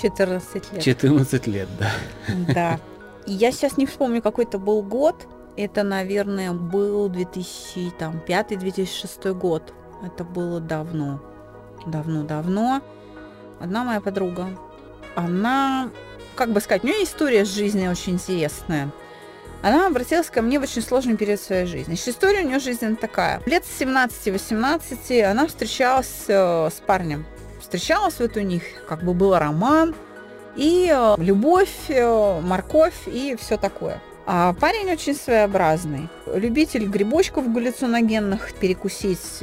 14 0.00 0.72
лет. 0.72 0.82
14 0.82 1.46
лет, 1.46 1.68
да. 1.78 1.90
Да. 2.54 2.80
Я 3.26 3.52
сейчас 3.52 3.76
не 3.76 3.84
вспомню, 3.86 4.22
какой 4.22 4.44
это 4.44 4.58
был 4.58 4.82
год. 4.82 5.28
Это, 5.56 5.82
наверное, 5.82 6.52
был 6.52 7.10
2005-2006 7.10 9.34
год. 9.34 9.74
Это 10.02 10.24
было 10.24 10.60
давно. 10.60 11.20
Давно-давно 11.86 12.82
одна 13.62 13.84
моя 13.84 14.00
подруга, 14.00 14.48
она, 15.14 15.90
как 16.34 16.50
бы 16.50 16.60
сказать, 16.60 16.82
у 16.82 16.86
нее 16.88 17.04
история 17.04 17.44
жизни 17.44 17.86
очень 17.86 18.14
интересная. 18.14 18.90
Она 19.62 19.86
обратилась 19.86 20.28
ко 20.28 20.42
мне 20.42 20.58
в 20.58 20.64
очень 20.64 20.82
сложный 20.82 21.16
период 21.16 21.40
своей 21.40 21.66
жизни. 21.66 21.94
История 21.94 22.40
у 22.40 22.48
нее 22.48 22.58
жизненная 22.58 22.96
такая. 22.96 23.40
Лет 23.46 23.64
с 23.64 23.80
17-18 23.80 25.22
она 25.22 25.46
встречалась 25.46 26.24
э, 26.26 26.68
с 26.68 26.80
парнем. 26.84 27.24
Встречалась 27.60 28.18
вот 28.18 28.36
у 28.36 28.40
них, 28.40 28.64
как 28.88 29.04
бы 29.04 29.14
был 29.14 29.38
роман, 29.38 29.94
и 30.56 30.92
э, 30.92 31.14
любовь, 31.18 31.70
э, 31.88 32.40
морковь 32.40 33.06
и 33.06 33.36
все 33.40 33.56
такое. 33.56 34.00
А 34.26 34.52
парень 34.54 34.92
очень 34.92 35.16
своеобразный. 35.16 36.08
Любитель 36.32 36.86
грибочков 36.86 37.52
галлюциногенных 37.52 38.54
перекусить. 38.54 39.42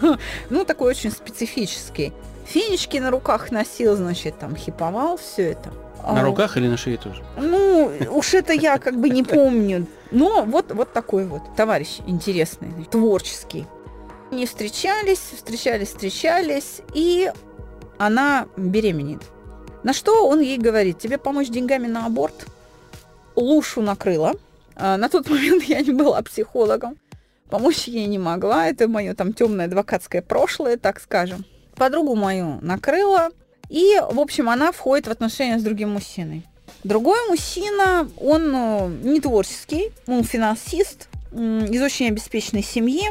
ну, 0.50 0.64
такой 0.64 0.90
очень 0.90 1.12
специфический. 1.12 2.12
Фенечки 2.46 2.96
на 2.98 3.10
руках 3.10 3.50
носил, 3.50 3.96
значит, 3.96 4.38
там 4.38 4.56
хиповал 4.56 5.18
все 5.18 5.50
это. 5.50 5.70
На 6.02 6.20
а, 6.20 6.24
руках 6.24 6.56
или 6.56 6.66
на 6.66 6.76
шее 6.76 6.96
тоже? 6.96 7.22
Ну, 7.36 7.92
уж 8.10 8.34
это 8.34 8.52
я 8.52 8.78
как 8.78 8.98
бы 8.98 9.10
не 9.10 9.22
помню. 9.22 9.86
Но 10.10 10.44
вот, 10.44 10.72
вот 10.72 10.92
такой 10.92 11.26
вот 11.26 11.42
товарищ 11.56 11.98
интересный, 12.06 12.70
творческий. 12.90 13.66
Не 14.30 14.46
встречались, 14.46 15.20
встречались, 15.36 15.88
встречались, 15.88 16.80
и 16.94 17.30
она 17.98 18.46
беременеет. 18.56 19.22
На 19.82 19.92
что 19.92 20.26
он 20.26 20.40
ей 20.40 20.58
говорит, 20.58 20.98
тебе 20.98 21.18
помочь 21.18 21.48
деньгами 21.48 21.86
на 21.86 22.06
аборт? 22.06 22.46
Лушу 23.38 23.82
накрыла. 23.82 24.34
А, 24.76 24.96
на 24.96 25.08
тот 25.08 25.28
момент 25.30 25.62
я 25.64 25.80
не 25.80 25.92
была 25.92 26.22
психологом. 26.22 26.98
Помочь 27.50 27.88
ей 27.88 28.06
не 28.06 28.18
могла. 28.18 28.68
Это 28.68 28.88
мое 28.88 29.14
там 29.14 29.32
темное 29.32 29.66
адвокатское 29.66 30.22
прошлое, 30.22 30.76
так 30.76 31.00
скажем 31.00 31.44
подругу 31.78 32.14
мою 32.14 32.58
накрыла, 32.60 33.30
и, 33.70 34.00
в 34.10 34.20
общем, 34.20 34.50
она 34.50 34.72
входит 34.72 35.06
в 35.06 35.10
отношения 35.10 35.58
с 35.58 35.62
другим 35.62 35.90
мужчиной. 35.90 36.44
Другой 36.84 37.18
мужчина, 37.28 38.08
он 38.18 38.52
э, 38.54 38.88
не 39.02 39.20
творческий, 39.20 39.92
он 40.06 40.24
финансист 40.24 41.08
из 41.32 41.82
очень 41.82 42.08
обеспеченной 42.08 42.62
семьи, 42.62 43.04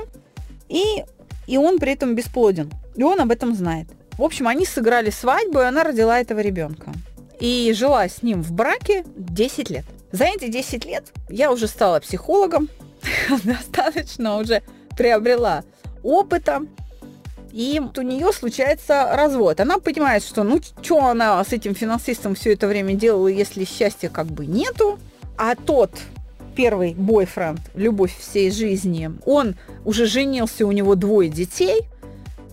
и, 0.70 1.06
и 1.48 1.58
он 1.58 1.80
при 1.80 1.94
этом 1.94 2.16
бесплоден. 2.16 2.72
И 2.96 3.04
он 3.04 3.20
об 3.20 3.32
этом 3.32 3.56
знает. 3.56 3.88
В 4.18 4.24
общем, 4.24 4.48
они 4.48 4.66
сыграли 4.66 5.12
свадьбу, 5.12 5.60
и 5.60 5.64
она 5.64 5.84
родила 5.84 6.20
этого 6.20 6.40
ребенка. 6.40 6.92
И 7.40 7.72
жила 7.76 8.08
с 8.08 8.24
ним 8.24 8.42
в 8.42 8.52
браке 8.52 9.06
10 9.16 9.70
лет. 9.70 9.86
За 10.12 10.26
эти 10.26 10.48
10 10.48 10.86
лет 10.86 11.12
я 11.30 11.52
уже 11.52 11.68
стала 11.68 12.00
психологом, 12.00 12.70
достаточно 13.44 14.38
уже 14.38 14.64
приобрела 14.98 15.64
опыта, 16.04 16.64
и 17.52 17.82
у 17.96 18.02
нее 18.02 18.32
случается 18.34 19.10
развод. 19.14 19.60
Она 19.60 19.80
понимает, 19.80 20.24
что 20.24 20.44
ну 20.44 20.62
что 20.82 21.06
она 21.06 21.44
с 21.44 21.54
этим 21.54 21.76
финансистом 21.76 22.36
все 22.36 22.54
это 22.54 22.68
время 22.68 22.94
делала, 22.94 23.28
если 23.28 23.66
счастья 23.66 24.10
как 24.10 24.28
бы 24.28 24.46
нету, 24.46 25.00
а 25.38 25.56
тот 25.56 25.92
первый 26.56 26.94
бойфренд, 26.94 27.60
любовь 27.76 28.18
всей 28.18 28.52
жизни, 28.52 29.12
он 29.26 29.56
уже 29.86 30.06
женился, 30.06 30.66
у 30.66 30.72
него 30.72 30.96
двое 30.96 31.30
детей, 31.30 31.84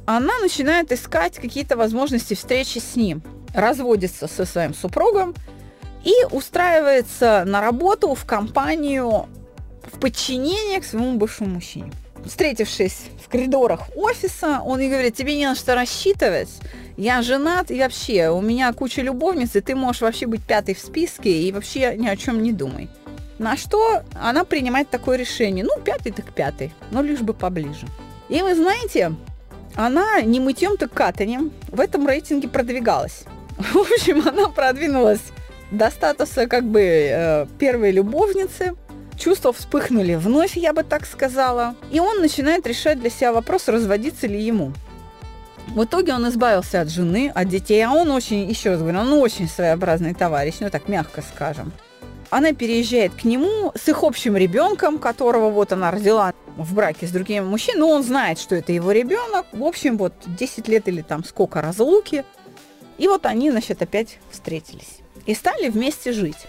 она 0.06 0.38
начинает 0.40 0.92
искать 0.92 1.36
какие-то 1.36 1.76
возможности 1.76 2.34
встречи 2.34 2.78
с 2.78 2.96
ним, 2.96 3.22
разводится 3.54 4.26
со 4.26 4.44
своим 4.44 4.74
супругом 4.74 5.34
и 6.04 6.12
устраивается 6.30 7.44
на 7.46 7.60
работу 7.60 8.14
в 8.14 8.24
компанию 8.24 9.26
в 9.92 9.98
подчинение 9.98 10.80
к 10.80 10.84
своему 10.84 11.14
бывшему 11.14 11.50
мужчине 11.54 11.92
встретившись 12.24 13.10
в 13.22 13.28
коридорах 13.28 13.94
офиса, 13.96 14.60
он 14.64 14.80
ей 14.80 14.90
говорит, 14.90 15.14
тебе 15.14 15.36
не 15.36 15.46
на 15.46 15.54
что 15.54 15.74
рассчитывать, 15.74 16.48
я 16.96 17.22
женат, 17.22 17.70
и 17.70 17.78
вообще, 17.78 18.30
у 18.30 18.40
меня 18.40 18.72
куча 18.72 19.02
любовниц, 19.02 19.56
и 19.56 19.60
ты 19.60 19.74
можешь 19.74 20.02
вообще 20.02 20.26
быть 20.26 20.42
пятой 20.42 20.74
в 20.74 20.78
списке, 20.78 21.30
и 21.30 21.52
вообще 21.52 21.96
ни 21.96 22.08
о 22.08 22.16
чем 22.16 22.42
не 22.42 22.52
думай. 22.52 22.88
На 23.38 23.56
что 23.56 24.02
она 24.14 24.44
принимает 24.44 24.90
такое 24.90 25.16
решение, 25.16 25.64
ну, 25.64 25.80
пятый 25.82 26.12
так 26.12 26.32
пятый, 26.32 26.72
но 26.90 27.02
лишь 27.02 27.20
бы 27.20 27.34
поближе. 27.34 27.86
И 28.28 28.40
вы 28.42 28.54
знаете, 28.54 29.12
она 29.74 30.20
не 30.22 30.38
мытьем, 30.38 30.76
так 30.76 30.92
катанием 30.92 31.52
в 31.68 31.80
этом 31.80 32.06
рейтинге 32.06 32.48
продвигалась. 32.48 33.24
В 33.58 33.76
общем, 33.76 34.26
она 34.26 34.48
продвинулась 34.48 35.20
до 35.70 35.90
статуса 35.90 36.46
как 36.46 36.64
бы 36.64 36.80
э, 36.82 37.46
первой 37.58 37.92
любовницы– 37.92 38.74
Чувства 39.16 39.52
вспыхнули 39.52 40.14
вновь, 40.14 40.56
я 40.56 40.72
бы 40.72 40.82
так 40.82 41.06
сказала. 41.06 41.76
И 41.90 42.00
он 42.00 42.20
начинает 42.20 42.66
решать 42.66 43.00
для 43.00 43.10
себя 43.10 43.32
вопрос, 43.32 43.68
разводиться 43.68 44.26
ли 44.26 44.40
ему. 44.40 44.72
В 45.68 45.84
итоге 45.84 46.12
он 46.14 46.28
избавился 46.28 46.80
от 46.80 46.90
жены, 46.90 47.30
от 47.34 47.48
детей, 47.48 47.82
а 47.82 47.92
он 47.92 48.10
очень, 48.10 48.48
еще 48.48 48.70
раз 48.70 48.80
говорю, 48.80 48.98
он 48.98 49.12
очень 49.14 49.48
своеобразный 49.48 50.14
товарищ, 50.14 50.56
ну 50.60 50.68
так 50.68 50.88
мягко 50.88 51.22
скажем. 51.22 51.72
Она 52.28 52.52
переезжает 52.52 53.14
к 53.14 53.24
нему 53.24 53.72
с 53.74 53.88
их 53.88 54.02
общим 54.02 54.36
ребенком, 54.36 54.98
которого 54.98 55.50
вот 55.50 55.72
она 55.72 55.90
родила 55.90 56.34
в 56.56 56.74
браке 56.74 57.06
с 57.06 57.10
другим 57.10 57.46
мужчиной, 57.46 57.78
но 57.78 57.88
он 57.90 58.02
знает, 58.02 58.38
что 58.38 58.56
это 58.56 58.72
его 58.72 58.92
ребенок. 58.92 59.46
В 59.52 59.62
общем, 59.62 59.96
вот 59.96 60.12
10 60.26 60.68
лет 60.68 60.88
или 60.88 61.02
там 61.02 61.24
сколько 61.24 61.62
разлуки. 61.62 62.24
И 62.98 63.08
вот 63.08 63.24
они, 63.26 63.50
значит, 63.50 63.80
опять 63.80 64.18
встретились. 64.30 65.03
И 65.26 65.34
стали 65.34 65.68
вместе 65.68 66.12
жить. 66.12 66.46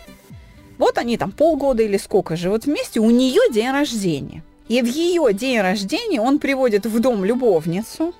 Вот 0.78 0.98
они 0.98 1.18
там 1.18 1.32
полгода 1.32 1.84
или 1.84 1.98
сколько 1.98 2.36
живут 2.36 2.66
вместе, 2.66 3.00
у 3.00 3.10
нее 3.10 3.42
день 3.52 3.72
рождения. 3.72 4.44
И 4.68 4.82
в 4.82 4.86
ее 4.86 5.32
день 5.34 5.62
рождения 5.62 6.20
он 6.20 6.40
приводит 6.40 6.86
в 6.86 7.00
дом 7.00 7.24
любовницу 7.24 8.14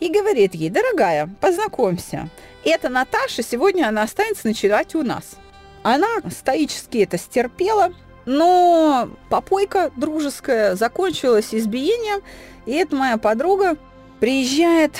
и 0.00 0.08
говорит 0.08 0.54
ей, 0.54 0.70
дорогая, 0.70 1.30
познакомься, 1.40 2.28
это 2.64 2.88
Наташа, 2.88 3.42
сегодня 3.42 3.86
она 3.86 4.02
останется 4.02 4.48
ночевать 4.48 4.94
у 4.94 5.02
нас. 5.02 5.36
Она 5.82 6.08
стоически 6.30 6.98
это 6.98 7.16
стерпела, 7.16 7.92
но 8.24 9.08
попойка 9.30 9.92
дружеская 9.96 10.74
закончилась 10.74 11.54
избиением, 11.54 12.22
и 12.66 12.72
эта 12.72 12.96
моя 12.96 13.18
подруга 13.18 13.76
приезжает 14.18 14.92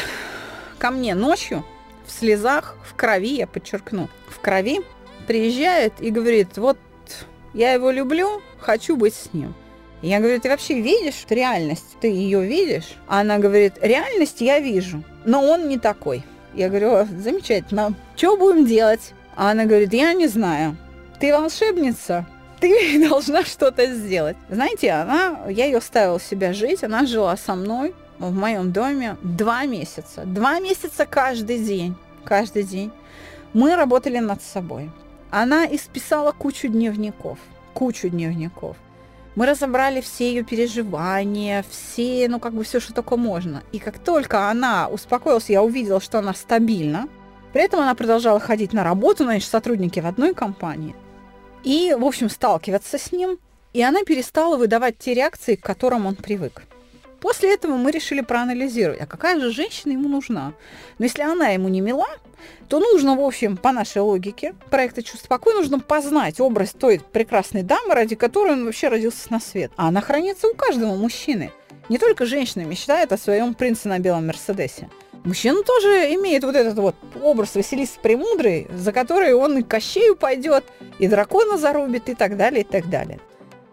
ко 0.78 0.90
мне 0.90 1.14
ночью 1.14 1.64
в 2.06 2.12
слезах, 2.12 2.76
в 2.84 2.94
крови, 2.94 3.36
я 3.36 3.46
подчеркну, 3.46 4.08
в 4.28 4.40
крови, 4.40 4.80
приезжает 5.26 5.94
и 6.00 6.10
говорит, 6.10 6.56
вот 6.56 6.78
я 7.52 7.72
его 7.72 7.90
люблю, 7.90 8.42
хочу 8.58 8.96
быть 8.96 9.14
с 9.14 9.32
ним. 9.32 9.54
Я 10.02 10.20
говорю, 10.20 10.40
ты 10.40 10.48
вообще 10.48 10.80
видишь 10.80 11.24
реальность? 11.28 11.96
Ты 12.00 12.08
ее 12.08 12.44
видишь? 12.44 12.96
Она 13.06 13.38
говорит, 13.38 13.74
реальность 13.80 14.40
я 14.40 14.60
вижу, 14.60 15.02
но 15.24 15.42
он 15.42 15.68
не 15.68 15.78
такой. 15.78 16.22
Я 16.54 16.68
говорю, 16.68 17.06
замечательно. 17.18 17.94
Что 18.14 18.36
будем 18.36 18.66
делать? 18.66 19.12
А 19.36 19.50
она 19.50 19.64
говорит, 19.64 19.92
я 19.92 20.12
не 20.12 20.26
знаю. 20.26 20.76
Ты 21.18 21.32
волшебница, 21.32 22.26
ты 22.60 23.08
должна 23.08 23.44
что-то 23.44 23.86
сделать. 23.86 24.36
Знаете, 24.50 24.90
она, 24.92 25.40
я 25.48 25.64
ее 25.64 25.78
оставила 25.78 26.20
себя 26.20 26.52
жить, 26.52 26.84
она 26.84 27.06
жила 27.06 27.36
со 27.36 27.54
мной 27.54 27.94
в 28.18 28.34
моем 28.34 28.72
доме 28.72 29.16
два 29.22 29.64
месяца. 29.64 30.24
Два 30.24 30.60
месяца 30.60 31.06
каждый 31.06 31.58
день. 31.58 31.94
Каждый 32.24 32.62
день. 32.62 32.90
Мы 33.52 33.76
работали 33.76 34.18
над 34.18 34.42
собой. 34.42 34.90
Она 35.30 35.66
исписала 35.66 36.32
кучу 36.32 36.68
дневников. 36.68 37.38
Кучу 37.74 38.08
дневников. 38.08 38.76
Мы 39.34 39.44
разобрали 39.44 40.00
все 40.00 40.30
ее 40.30 40.42
переживания, 40.42 41.62
все, 41.68 42.26
ну, 42.28 42.40
как 42.40 42.54
бы 42.54 42.64
все, 42.64 42.80
что 42.80 42.94
только 42.94 43.18
можно. 43.18 43.62
И 43.70 43.78
как 43.78 43.98
только 43.98 44.48
она 44.48 44.88
успокоилась, 44.88 45.50
я 45.50 45.62
увидела, 45.62 46.00
что 46.00 46.18
она 46.18 46.32
стабильна. 46.32 47.06
При 47.52 47.62
этом 47.62 47.80
она 47.80 47.94
продолжала 47.94 48.40
ходить 48.40 48.72
на 48.72 48.82
работу, 48.82 49.24
значит, 49.24 49.50
сотрудники 49.50 50.00
в 50.00 50.06
одной 50.06 50.34
компании. 50.34 50.94
И, 51.64 51.94
в 51.98 52.04
общем, 52.04 52.30
сталкиваться 52.30 52.96
с 52.96 53.12
ним. 53.12 53.38
И 53.74 53.82
она 53.82 54.04
перестала 54.04 54.56
выдавать 54.56 54.96
те 54.98 55.12
реакции, 55.12 55.54
к 55.54 55.62
которым 55.62 56.06
он 56.06 56.14
привык. 56.14 56.62
После 57.26 57.54
этого 57.54 57.72
мы 57.72 57.90
решили 57.90 58.20
проанализировать, 58.20 59.00
а 59.00 59.06
какая 59.06 59.40
же 59.40 59.50
женщина 59.50 59.90
ему 59.90 60.08
нужна. 60.08 60.52
Но 61.00 61.06
если 61.06 61.22
она 61.22 61.48
ему 61.48 61.66
не 61.66 61.80
мила, 61.80 62.06
то 62.68 62.78
нужно, 62.78 63.16
в 63.16 63.20
общем, 63.20 63.56
по 63.56 63.72
нашей 63.72 64.00
логике 64.00 64.54
проекта 64.70 65.02
«Чувство 65.02 65.26
покоя» 65.26 65.56
нужно 65.56 65.80
познать 65.80 66.38
образ 66.38 66.70
той 66.70 67.00
прекрасной 67.00 67.64
дамы, 67.64 67.94
ради 67.94 68.14
которой 68.14 68.52
он 68.52 68.64
вообще 68.64 68.86
родился 68.86 69.26
на 69.30 69.40
свет. 69.40 69.72
А 69.76 69.88
она 69.88 70.02
хранится 70.02 70.46
у 70.46 70.54
каждого 70.54 70.94
мужчины. 70.94 71.50
Не 71.88 71.98
только 71.98 72.26
женщина 72.26 72.62
мечтает 72.62 73.12
о 73.12 73.18
своем 73.18 73.54
принце 73.54 73.88
на 73.88 73.98
белом 73.98 74.28
Мерседесе. 74.28 74.88
Мужчина 75.24 75.64
тоже 75.64 76.14
имеет 76.14 76.44
вот 76.44 76.54
этот 76.54 76.78
вот 76.78 76.94
образ 77.20 77.56
Василисы 77.56 77.98
Премудрой, 78.00 78.68
за 78.72 78.92
который 78.92 79.34
он 79.34 79.58
и 79.58 79.62
Кощею 79.64 80.14
пойдет, 80.14 80.62
и 81.00 81.08
дракона 81.08 81.58
зарубит, 81.58 82.08
и 82.08 82.14
так 82.14 82.36
далее, 82.36 82.60
и 82.60 82.64
так 82.64 82.88
далее. 82.88 83.18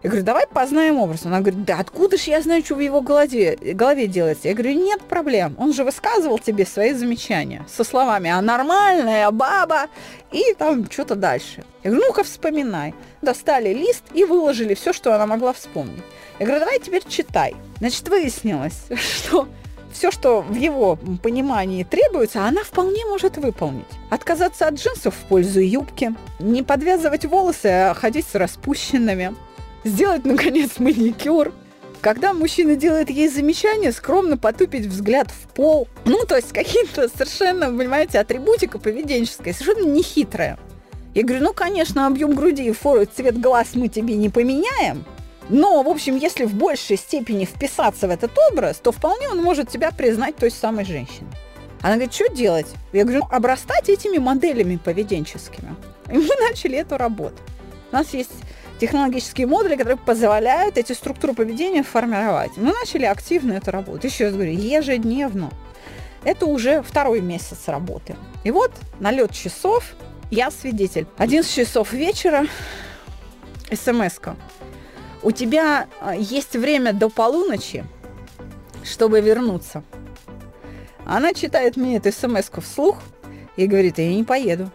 Я 0.04 0.10
говорю, 0.10 0.26
давай 0.26 0.46
познаем 0.46 0.98
образ. 0.98 1.24
Она 1.24 1.40
говорит, 1.40 1.64
да 1.64 1.78
откуда 1.78 2.18
же 2.18 2.30
я 2.30 2.42
знаю, 2.42 2.62
что 2.62 2.74
в 2.74 2.80
его 2.80 3.00
голове, 3.00 3.56
голове 3.56 4.06
делается? 4.06 4.48
Я 4.48 4.54
говорю, 4.54 4.74
нет 4.74 5.00
проблем. 5.00 5.56
Он 5.58 5.72
же 5.72 5.82
высказывал 5.82 6.38
тебе 6.38 6.66
свои 6.66 6.92
замечания 6.92 7.64
со 7.66 7.84
словами 7.84 8.28
«а 8.28 8.42
нормальная 8.42 9.30
баба» 9.30 9.86
и 10.30 10.54
там 10.58 10.90
что-то 10.90 11.14
дальше. 11.14 11.64
Я 11.82 11.90
говорю, 11.90 12.08
ну-ка 12.08 12.22
вспоминай. 12.22 12.94
Достали 13.22 13.72
лист 13.72 14.02
и 14.12 14.24
выложили 14.24 14.74
все, 14.74 14.92
что 14.92 15.14
она 15.14 15.26
могла 15.26 15.54
вспомнить. 15.54 16.04
Я 16.38 16.44
говорю, 16.44 16.60
давай 16.60 16.80
теперь 16.80 17.02
читай. 17.08 17.56
Значит, 17.78 18.06
выяснилось, 18.06 18.84
что 18.96 19.48
все, 19.90 20.10
что 20.10 20.42
в 20.42 20.54
его 20.54 20.98
понимании 21.22 21.82
требуется, 21.82 22.44
она 22.44 22.62
вполне 22.62 23.06
может 23.06 23.38
выполнить. 23.38 23.86
Отказаться 24.10 24.66
от 24.66 24.74
джинсов 24.74 25.14
в 25.14 25.28
пользу 25.28 25.60
юбки, 25.60 26.14
не 26.40 26.62
подвязывать 26.62 27.24
волосы, 27.24 27.66
а 27.66 27.94
ходить 27.94 28.26
с 28.26 28.34
распущенными, 28.34 29.34
сделать, 29.84 30.24
наконец, 30.24 30.72
маникюр. 30.78 31.52
Когда 32.00 32.34
мужчина 32.34 32.76
делает 32.76 33.08
ей 33.08 33.28
замечание, 33.28 33.90
скромно 33.90 34.36
потупить 34.36 34.86
взгляд 34.86 35.30
в 35.30 35.48
пол. 35.54 35.88
Ну, 36.04 36.24
то 36.26 36.36
есть 36.36 36.52
какие-то 36.52 37.08
совершенно, 37.08 37.66
понимаете, 37.66 38.18
атрибутика 38.18 38.78
поведенческая, 38.78 39.54
совершенно 39.54 39.88
нехитрая. 39.88 40.58
Я 41.14 41.22
говорю, 41.22 41.44
ну, 41.44 41.52
конечно, 41.54 42.06
объем 42.06 42.34
груди 42.34 42.64
и 42.64 42.72
фору, 42.72 43.06
цвет 43.06 43.40
глаз 43.40 43.68
мы 43.74 43.88
тебе 43.88 44.16
не 44.16 44.28
поменяем, 44.28 45.04
но, 45.48 45.82
в 45.82 45.88
общем, 45.88 46.16
если 46.16 46.44
в 46.44 46.54
большей 46.54 46.96
степени 46.96 47.44
вписаться 47.44 48.08
в 48.08 48.10
этот 48.10 48.32
образ, 48.50 48.78
то 48.78 48.92
вполне 48.92 49.28
он 49.28 49.42
может 49.42 49.68
тебя 49.68 49.90
признать 49.90 50.36
той 50.36 50.50
самой 50.50 50.84
женщиной. 50.84 51.28
Она 51.82 51.94
говорит, 51.94 52.14
что 52.14 52.28
делать? 52.28 52.66
Я 52.92 53.04
говорю, 53.04 53.20
«Ну, 53.20 53.36
обрастать 53.36 53.90
этими 53.90 54.16
моделями 54.16 54.76
поведенческими. 54.76 55.74
И 56.10 56.16
мы 56.16 56.30
начали 56.48 56.78
эту 56.78 56.96
работу. 56.96 57.36
У 57.92 57.94
нас 57.94 58.14
есть 58.14 58.30
технологические 58.78 59.46
модули, 59.46 59.76
которые 59.76 59.96
позволяют 59.96 60.78
эти 60.78 60.92
структуры 60.92 61.34
поведения 61.34 61.82
формировать. 61.82 62.52
Мы 62.56 62.72
начали 62.72 63.04
активно 63.04 63.52
эту 63.52 63.70
работу. 63.70 64.06
Еще 64.06 64.26
раз 64.26 64.34
говорю, 64.34 64.52
ежедневно. 64.52 65.50
Это 66.24 66.46
уже 66.46 66.82
второй 66.82 67.20
месяц 67.20 67.68
работы. 67.68 68.16
И 68.44 68.50
вот 68.50 68.72
налет 68.98 69.32
часов, 69.32 69.94
я 70.30 70.50
свидетель. 70.50 71.06
11 71.18 71.52
часов 71.52 71.92
вечера, 71.92 72.46
смс-ка. 73.72 74.36
У 75.22 75.30
тебя 75.30 75.86
а, 76.00 76.14
есть 76.14 76.54
время 76.54 76.92
до 76.92 77.08
полуночи, 77.08 77.84
чтобы 78.82 79.20
вернуться. 79.20 79.82
Она 81.06 81.34
читает 81.34 81.76
мне 81.76 81.96
эту 81.96 82.12
смс 82.12 82.50
вслух 82.62 82.98
и 83.56 83.66
говорит, 83.66 83.98
я 83.98 84.12
не 84.14 84.24
поеду. 84.24 84.70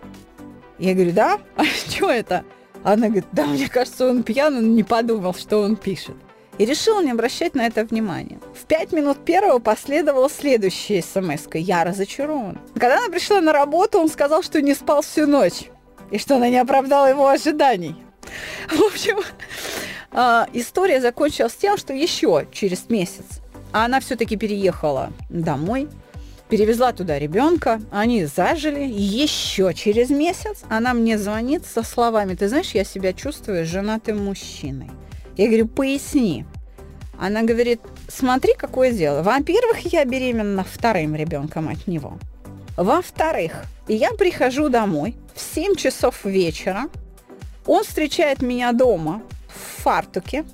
Я 0.78 0.94
говорю, 0.94 1.12
да? 1.12 1.40
А 1.56 1.66
что 1.66 2.10
это? 2.10 2.46
Она 2.84 3.08
говорит, 3.08 3.26
да, 3.32 3.46
мне 3.46 3.68
кажется, 3.68 4.10
он 4.10 4.24
пьян, 4.24 4.58
он 4.58 4.76
не 4.76 4.84
подумал, 4.84 5.34
что 5.34 5.62
он 5.62 5.76
пишет. 5.76 6.16
И 6.58 6.66
решила 6.66 7.02
не 7.02 7.12
обращать 7.12 7.56
на 7.56 7.66
это 7.66 7.86
внимания. 7.86 8.40
В 8.54 8.66
пять 8.66 8.92
минут 8.92 9.24
первого 9.24 9.60
последовала 9.60 10.30
следующая 10.30 11.02
смс 11.02 11.48
-ка. 11.48 11.58
Я 11.58 11.86
разочарован. 11.86 12.60
Когда 12.74 12.98
она 12.98 13.10
пришла 13.10 13.40
на 13.40 13.54
работу, 13.54 14.00
он 14.00 14.10
сказал, 14.10 14.44
что 14.44 14.62
не 14.62 14.74
спал 14.74 15.02
всю 15.02 15.26
ночь. 15.26 15.70
И 16.12 16.18
что 16.18 16.36
она 16.36 16.50
не 16.50 16.58
оправдала 16.58 17.08
его 17.08 17.28
ожиданий. 17.30 17.96
В 18.70 18.82
общем, 18.84 19.20
а, 20.12 20.48
история 20.54 21.00
закончилась 21.00 21.56
тем, 21.56 21.78
что 21.78 21.94
еще 21.94 22.48
через 22.52 22.90
месяц 22.90 23.42
она 23.72 24.00
все-таки 24.00 24.36
переехала 24.36 25.12
домой, 25.30 25.88
перевезла 26.50 26.92
туда 26.92 27.18
ребенка, 27.20 27.82
они 27.92 28.26
зажили. 28.26 28.84
Еще 28.90 29.74
через 29.74 30.10
месяц 30.10 30.64
она 30.70 30.94
мне 30.94 31.18
звонит 31.18 31.66
со 31.66 31.84
словами, 31.84 32.36
ты 32.36 32.50
знаешь, 32.50 32.72
я 32.72 32.84
себя 32.84 33.14
чувствую 33.14 33.66
женатым 33.66 34.24
мужчиной. 34.24 34.90
Я 35.38 35.48
говорю, 35.48 35.68
поясни. 35.68 36.46
Она 37.18 37.44
говорит, 37.44 37.82
смотри, 38.08 38.54
какое 38.58 38.92
дело. 38.92 39.22
Во-первых, 39.22 39.80
я 39.94 40.06
беременна 40.06 40.64
вторым 40.64 41.16
ребенком 41.16 41.70
от 41.70 41.88
него. 41.88 42.18
Во-вторых, 42.76 43.66
я 43.88 44.12
прихожу 44.12 44.70
домой 44.70 45.16
в 45.36 45.42
7 45.42 45.76
часов 45.76 46.24
вечера, 46.24 46.86
он 47.66 47.84
встречает 47.84 48.42
меня 48.42 48.72
дома 48.72 49.22
в 49.48 49.84
фартуке, 49.84 50.46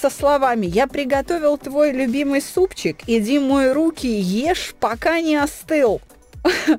со 0.00 0.10
словами 0.10 0.66
«Я 0.66 0.86
приготовил 0.86 1.58
твой 1.58 1.92
любимый 1.92 2.40
супчик, 2.40 2.98
иди 3.06 3.38
мой 3.38 3.72
руки, 3.72 4.06
ешь, 4.06 4.74
пока 4.78 5.20
не 5.20 5.36
остыл». 5.36 6.00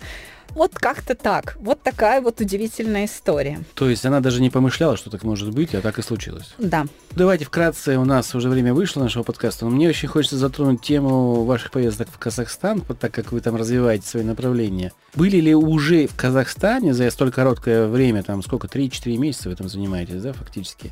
Вот 0.55 0.73
как-то 0.73 1.15
так. 1.15 1.55
Вот 1.59 1.83
такая 1.83 2.21
вот 2.21 2.41
удивительная 2.41 3.05
история. 3.05 3.59
То 3.75 3.89
есть 3.89 4.05
она 4.05 4.19
даже 4.19 4.41
не 4.41 4.49
помышляла, 4.49 4.97
что 4.97 5.09
так 5.09 5.23
может 5.23 5.51
быть, 5.51 5.75
а 5.75 5.81
так 5.81 5.99
и 5.99 6.01
случилось. 6.01 6.55
Да. 6.57 6.87
Давайте 7.11 7.45
вкратце, 7.45 7.97
у 7.97 8.05
нас 8.05 8.33
уже 8.33 8.49
время 8.49 8.73
вышло 8.73 9.01
нашего 9.01 9.23
подкаста, 9.23 9.65
но 9.65 9.71
мне 9.71 9.87
очень 9.87 10.07
хочется 10.07 10.37
затронуть 10.37 10.81
тему 10.81 11.43
ваших 11.43 11.71
поездок 11.71 12.09
в 12.09 12.17
Казахстан, 12.17 12.81
так 12.81 13.13
как 13.13 13.31
вы 13.31 13.41
там 13.41 13.55
развиваете 13.55 14.07
свои 14.07 14.23
направления. 14.23 14.91
Были 15.15 15.37
ли 15.37 15.53
уже 15.53 16.07
в 16.07 16.15
Казахстане 16.15 16.93
за 16.93 17.09
столь 17.11 17.31
короткое 17.31 17.87
время, 17.87 18.23
там 18.23 18.41
сколько, 18.41 18.67
3-4 18.67 19.17
месяца 19.17 19.49
вы 19.49 19.55
там 19.55 19.69
занимаетесь, 19.69 20.21
да, 20.21 20.33
фактически, 20.33 20.91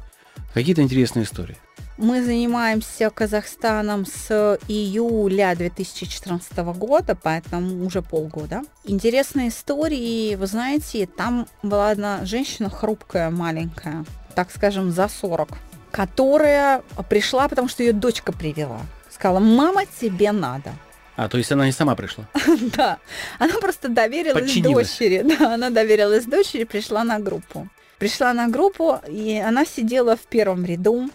какие-то 0.54 0.82
интересные 0.82 1.24
истории? 1.26 1.58
Мы 1.98 2.24
занимаемся 2.24 3.10
Казахстаном 3.10 4.06
с 4.06 4.60
июля 4.68 5.56
2014 5.56 6.58
года, 6.58 7.18
поэтому 7.22 7.84
уже 7.86 8.04
полгода. 8.04 8.62
Интересные 8.86 9.50
истории, 9.50 10.36
вы 10.36 10.46
знаете, 10.46 11.08
там 11.08 11.48
была 11.64 11.90
одна 11.90 12.24
женщина 12.24 12.70
хрупкая, 12.70 13.32
маленькая, 13.32 14.06
так 14.36 14.52
скажем, 14.52 14.92
за 14.92 15.08
40, 15.08 15.50
которая 15.90 16.84
пришла, 17.10 17.48
потому 17.48 17.68
что 17.68 17.82
ее 17.82 17.94
дочка 17.94 18.32
привела. 18.32 18.82
Сказала, 19.10 19.40
мама, 19.40 19.86
тебе 20.00 20.32
надо. 20.32 20.74
А, 21.16 21.28
то 21.28 21.40
есть 21.40 21.52
она 21.52 21.66
не 21.66 21.72
сама 21.72 21.96
пришла? 21.96 22.26
Да, 22.78 23.00
она 23.40 23.56
просто 23.56 23.90
доверилась 23.90 24.54
дочери. 24.62 25.24
Да, 25.24 25.56
она 25.56 25.72
доверилась 25.72 26.26
дочери, 26.26 26.64
пришла 26.64 27.04
на 27.04 27.18
группу. 27.18 27.68
Пришла 28.00 28.34
на 28.34 28.48
группу, 28.48 29.00
и 29.08 29.38
она 29.38 29.66
сидела 29.66 30.16
в 30.16 30.22
первом 30.22 30.66
ряду, 30.66 31.10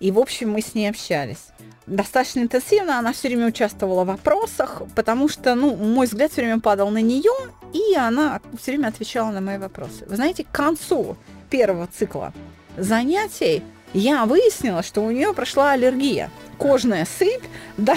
и, 0.00 0.10
в 0.10 0.18
общем, 0.18 0.50
мы 0.50 0.60
с 0.60 0.74
ней 0.74 0.88
общались. 0.88 1.48
Достаточно 1.86 2.40
интенсивно, 2.40 2.98
она 2.98 3.12
все 3.12 3.28
время 3.28 3.46
участвовала 3.46 4.04
в 4.04 4.08
вопросах, 4.08 4.82
потому 4.94 5.28
что, 5.28 5.54
ну, 5.54 5.76
мой 5.76 6.06
взгляд 6.06 6.32
все 6.32 6.42
время 6.42 6.60
падал 6.60 6.90
на 6.90 7.00
нее, 7.00 7.32
и 7.72 7.94
она 7.94 8.40
все 8.60 8.72
время 8.72 8.88
отвечала 8.88 9.30
на 9.30 9.40
мои 9.40 9.58
вопросы. 9.58 10.04
Вы 10.06 10.16
знаете, 10.16 10.44
к 10.44 10.50
концу 10.50 11.16
первого 11.50 11.86
цикла 11.86 12.32
занятий 12.76 13.62
я 13.92 14.24
выяснила, 14.24 14.82
что 14.82 15.02
у 15.02 15.10
нее 15.10 15.32
прошла 15.34 15.72
аллергия. 15.72 16.30
Кожная 16.54 17.06
сыпь, 17.06 17.44
да, 17.76 17.96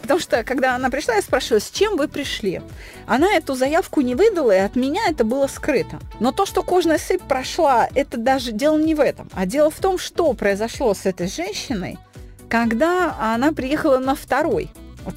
потому 0.00 0.20
что, 0.20 0.44
когда 0.44 0.74
она 0.74 0.90
пришла, 0.90 1.14
я 1.14 1.22
спрашивала, 1.22 1.60
с 1.60 1.70
чем 1.70 1.96
вы 1.96 2.08
пришли? 2.08 2.62
Она 3.06 3.34
эту 3.34 3.54
заявку 3.54 4.00
не 4.00 4.14
выдала, 4.14 4.52
и 4.54 4.60
от 4.60 4.76
меня 4.76 5.02
это 5.08 5.24
было 5.24 5.46
скрыто. 5.46 5.98
Но 6.20 6.32
то, 6.32 6.46
что 6.46 6.62
кожная 6.62 6.98
сыпь 6.98 7.22
прошла, 7.22 7.88
это 7.94 8.16
даже 8.16 8.52
дело 8.52 8.78
не 8.78 8.94
в 8.94 9.00
этом, 9.00 9.28
а 9.34 9.46
дело 9.46 9.70
в 9.70 9.78
том, 9.78 9.98
что 9.98 10.32
произошло 10.32 10.94
с 10.94 11.06
этой 11.06 11.28
женщиной, 11.28 11.98
когда 12.48 13.16
она 13.18 13.52
приехала 13.52 13.98
на 13.98 14.14
второй 14.14 14.70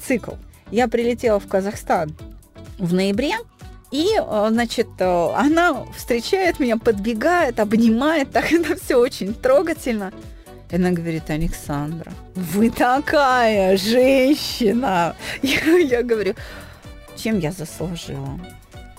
цикл. 0.06 0.32
Я 0.70 0.88
прилетела 0.88 1.40
в 1.40 1.46
Казахстан 1.46 2.14
в 2.78 2.92
ноябре, 2.92 3.36
и, 3.90 4.08
э, 4.18 4.46
значит, 4.50 4.88
э, 4.98 5.32
она 5.34 5.84
встречает 5.96 6.60
меня, 6.60 6.76
подбегает, 6.76 7.58
обнимает, 7.58 8.30
так 8.32 8.52
это 8.52 8.76
все 8.76 8.96
очень 8.96 9.34
трогательно. 9.34 10.12
И 10.70 10.76
она 10.76 10.90
говорит, 10.90 11.30
Александра, 11.30 12.12
вы 12.34 12.70
такая 12.70 13.76
женщина. 13.76 15.16
Я, 15.42 15.78
я 15.78 16.02
говорю, 16.02 16.34
чем 17.16 17.38
я 17.38 17.52
заслужила? 17.52 18.38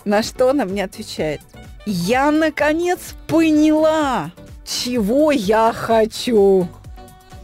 На 0.04 0.22
что 0.22 0.50
она 0.50 0.64
мне 0.64 0.84
отвечает, 0.84 1.40
я 1.86 2.30
наконец 2.30 3.14
поняла, 3.26 4.32
чего 4.64 5.30
я 5.30 5.72
хочу. 5.72 6.68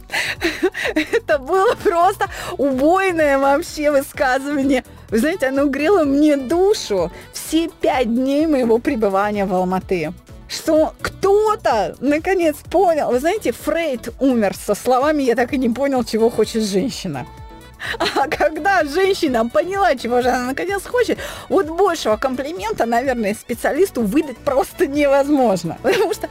Это 0.95 1.39
было 1.39 1.75
просто 1.75 2.27
убойное 2.57 3.37
вообще 3.39 3.91
высказывание. 3.91 4.83
Вы 5.09 5.19
знаете, 5.19 5.47
оно 5.47 5.67
грело 5.67 6.03
мне 6.03 6.35
душу 6.37 7.11
все 7.33 7.69
пять 7.69 8.13
дней 8.13 8.45
моего 8.45 8.77
пребывания 8.77 9.45
в 9.45 9.53
Алматы 9.53 10.13
что 10.47 10.93
кто-то 11.01 11.95
наконец 11.99 12.55
понял. 12.69 13.11
Вы 13.11 13.19
знаете, 13.19 13.51
Фрейд 13.51 14.13
умер 14.19 14.55
со 14.55 14.75
словами 14.75 15.23
«я 15.23 15.35
так 15.35 15.53
и 15.53 15.57
не 15.57 15.69
понял, 15.69 16.03
чего 16.03 16.29
хочет 16.29 16.63
женщина». 16.63 17.25
А 17.99 18.27
когда 18.27 18.83
женщина 18.83 19.47
поняла, 19.47 19.95
чего 19.95 20.21
же 20.21 20.29
она 20.29 20.47
наконец 20.47 20.83
хочет, 20.83 21.19
вот 21.47 21.67
большего 21.67 22.17
комплимента, 22.17 22.85
наверное, 22.85 23.35
специалисту 23.35 24.01
выдать 24.01 24.37
просто 24.37 24.87
невозможно. 24.87 25.77
Потому 25.83 26.13
что 26.13 26.27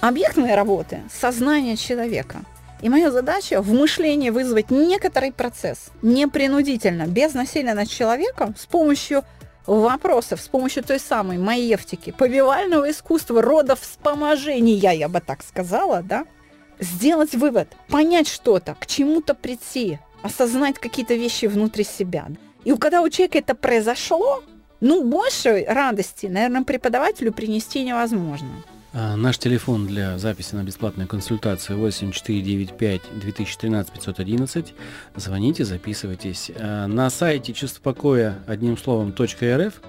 объект 0.00 0.36
моей 0.36 0.54
работы– 0.54 1.02
сознание 1.20 1.76
человека. 1.76 2.38
И 2.82 2.88
моя 2.88 3.10
задача 3.10 3.60
в 3.60 3.72
мышлении 3.72 4.30
вызвать 4.30 4.70
некоторый 4.70 5.32
процесс, 5.32 5.90
непринудительно, 6.02 7.06
без 7.06 7.34
насилия 7.34 7.74
над 7.74 7.88
человеком, 7.88 8.54
с 8.58 8.64
помощью 8.64 9.22
вопросов 9.76 10.40
с 10.40 10.48
помощью 10.48 10.82
той 10.82 10.98
самой 10.98 11.38
маевтики, 11.38 12.10
повивального 12.10 12.90
искусства, 12.90 13.40
рода 13.42 13.76
вспоможения, 13.76 14.92
я 14.92 15.08
бы 15.08 15.20
так 15.20 15.42
сказала, 15.42 16.02
да, 16.02 16.24
сделать 16.80 17.34
вывод, 17.34 17.68
понять 17.88 18.26
что-то, 18.26 18.74
к 18.74 18.86
чему-то 18.86 19.34
прийти, 19.34 19.98
осознать 20.22 20.78
какие-то 20.78 21.14
вещи 21.14 21.46
внутри 21.46 21.84
себя. 21.84 22.28
И 22.64 22.74
когда 22.76 23.02
у 23.02 23.08
человека 23.08 23.38
это 23.38 23.54
произошло, 23.54 24.42
ну, 24.80 25.04
больше 25.04 25.64
радости, 25.68 26.26
наверное, 26.26 26.64
преподавателю 26.64 27.32
принести 27.32 27.84
невозможно. 27.84 28.64
А, 28.92 29.16
наш 29.16 29.38
телефон 29.38 29.86
для 29.86 30.18
записи 30.18 30.54
на 30.54 30.64
бесплатную 30.64 31.08
консультацию 31.08 31.78
8495 31.78 33.02
2013 33.20 33.92
511. 33.92 34.74
Звоните, 35.14 35.64
записывайтесь. 35.64 36.50
А, 36.56 36.86
на 36.86 37.08
сайте 37.10 37.52
чувство 37.52 37.80
покоя 37.82 38.38
одним 38.46 38.76
словом 38.76 39.14
.рф 39.16 39.80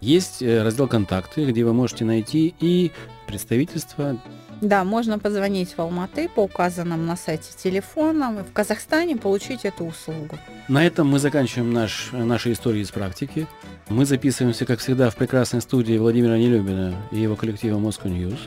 есть 0.00 0.42
э, 0.42 0.62
раздел 0.62 0.88
«Контакты», 0.88 1.44
где 1.44 1.64
вы 1.64 1.72
можете 1.72 2.04
найти 2.04 2.54
и 2.58 2.90
представительство 3.26 4.18
да, 4.62 4.84
можно 4.84 5.18
позвонить 5.18 5.76
в 5.76 5.80
Алматы 5.80 6.28
по 6.28 6.40
указанным 6.40 7.04
на 7.04 7.16
сайте 7.16 7.50
телефонам 7.56 8.38
и 8.38 8.42
в 8.44 8.52
Казахстане 8.52 9.16
получить 9.16 9.64
эту 9.64 9.84
услугу. 9.84 10.38
На 10.68 10.86
этом 10.86 11.08
мы 11.08 11.18
заканчиваем 11.18 11.72
наш, 11.72 12.10
наши 12.12 12.52
истории 12.52 12.80
из 12.80 12.92
практики. 12.92 13.48
Мы 13.88 14.06
записываемся, 14.06 14.64
как 14.64 14.78
всегда, 14.78 15.10
в 15.10 15.16
прекрасной 15.16 15.60
студии 15.60 15.98
Владимира 15.98 16.38
Нелюбина 16.38 16.94
и 17.10 17.18
его 17.18 17.34
коллектива 17.34 17.78
Moscow 17.78 18.04
News. 18.04 18.38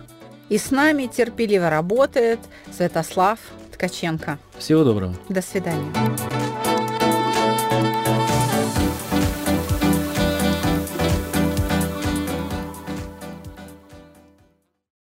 И 0.48 0.58
с 0.58 0.72
нами 0.72 1.08
терпеливо 1.08 1.70
работает 1.70 2.40
Святослав 2.72 3.40
Ткаченко. 3.74 4.40
Всего 4.58 4.86
доброго. 4.86 5.14
До 5.28 5.42
свидания. 5.42 5.92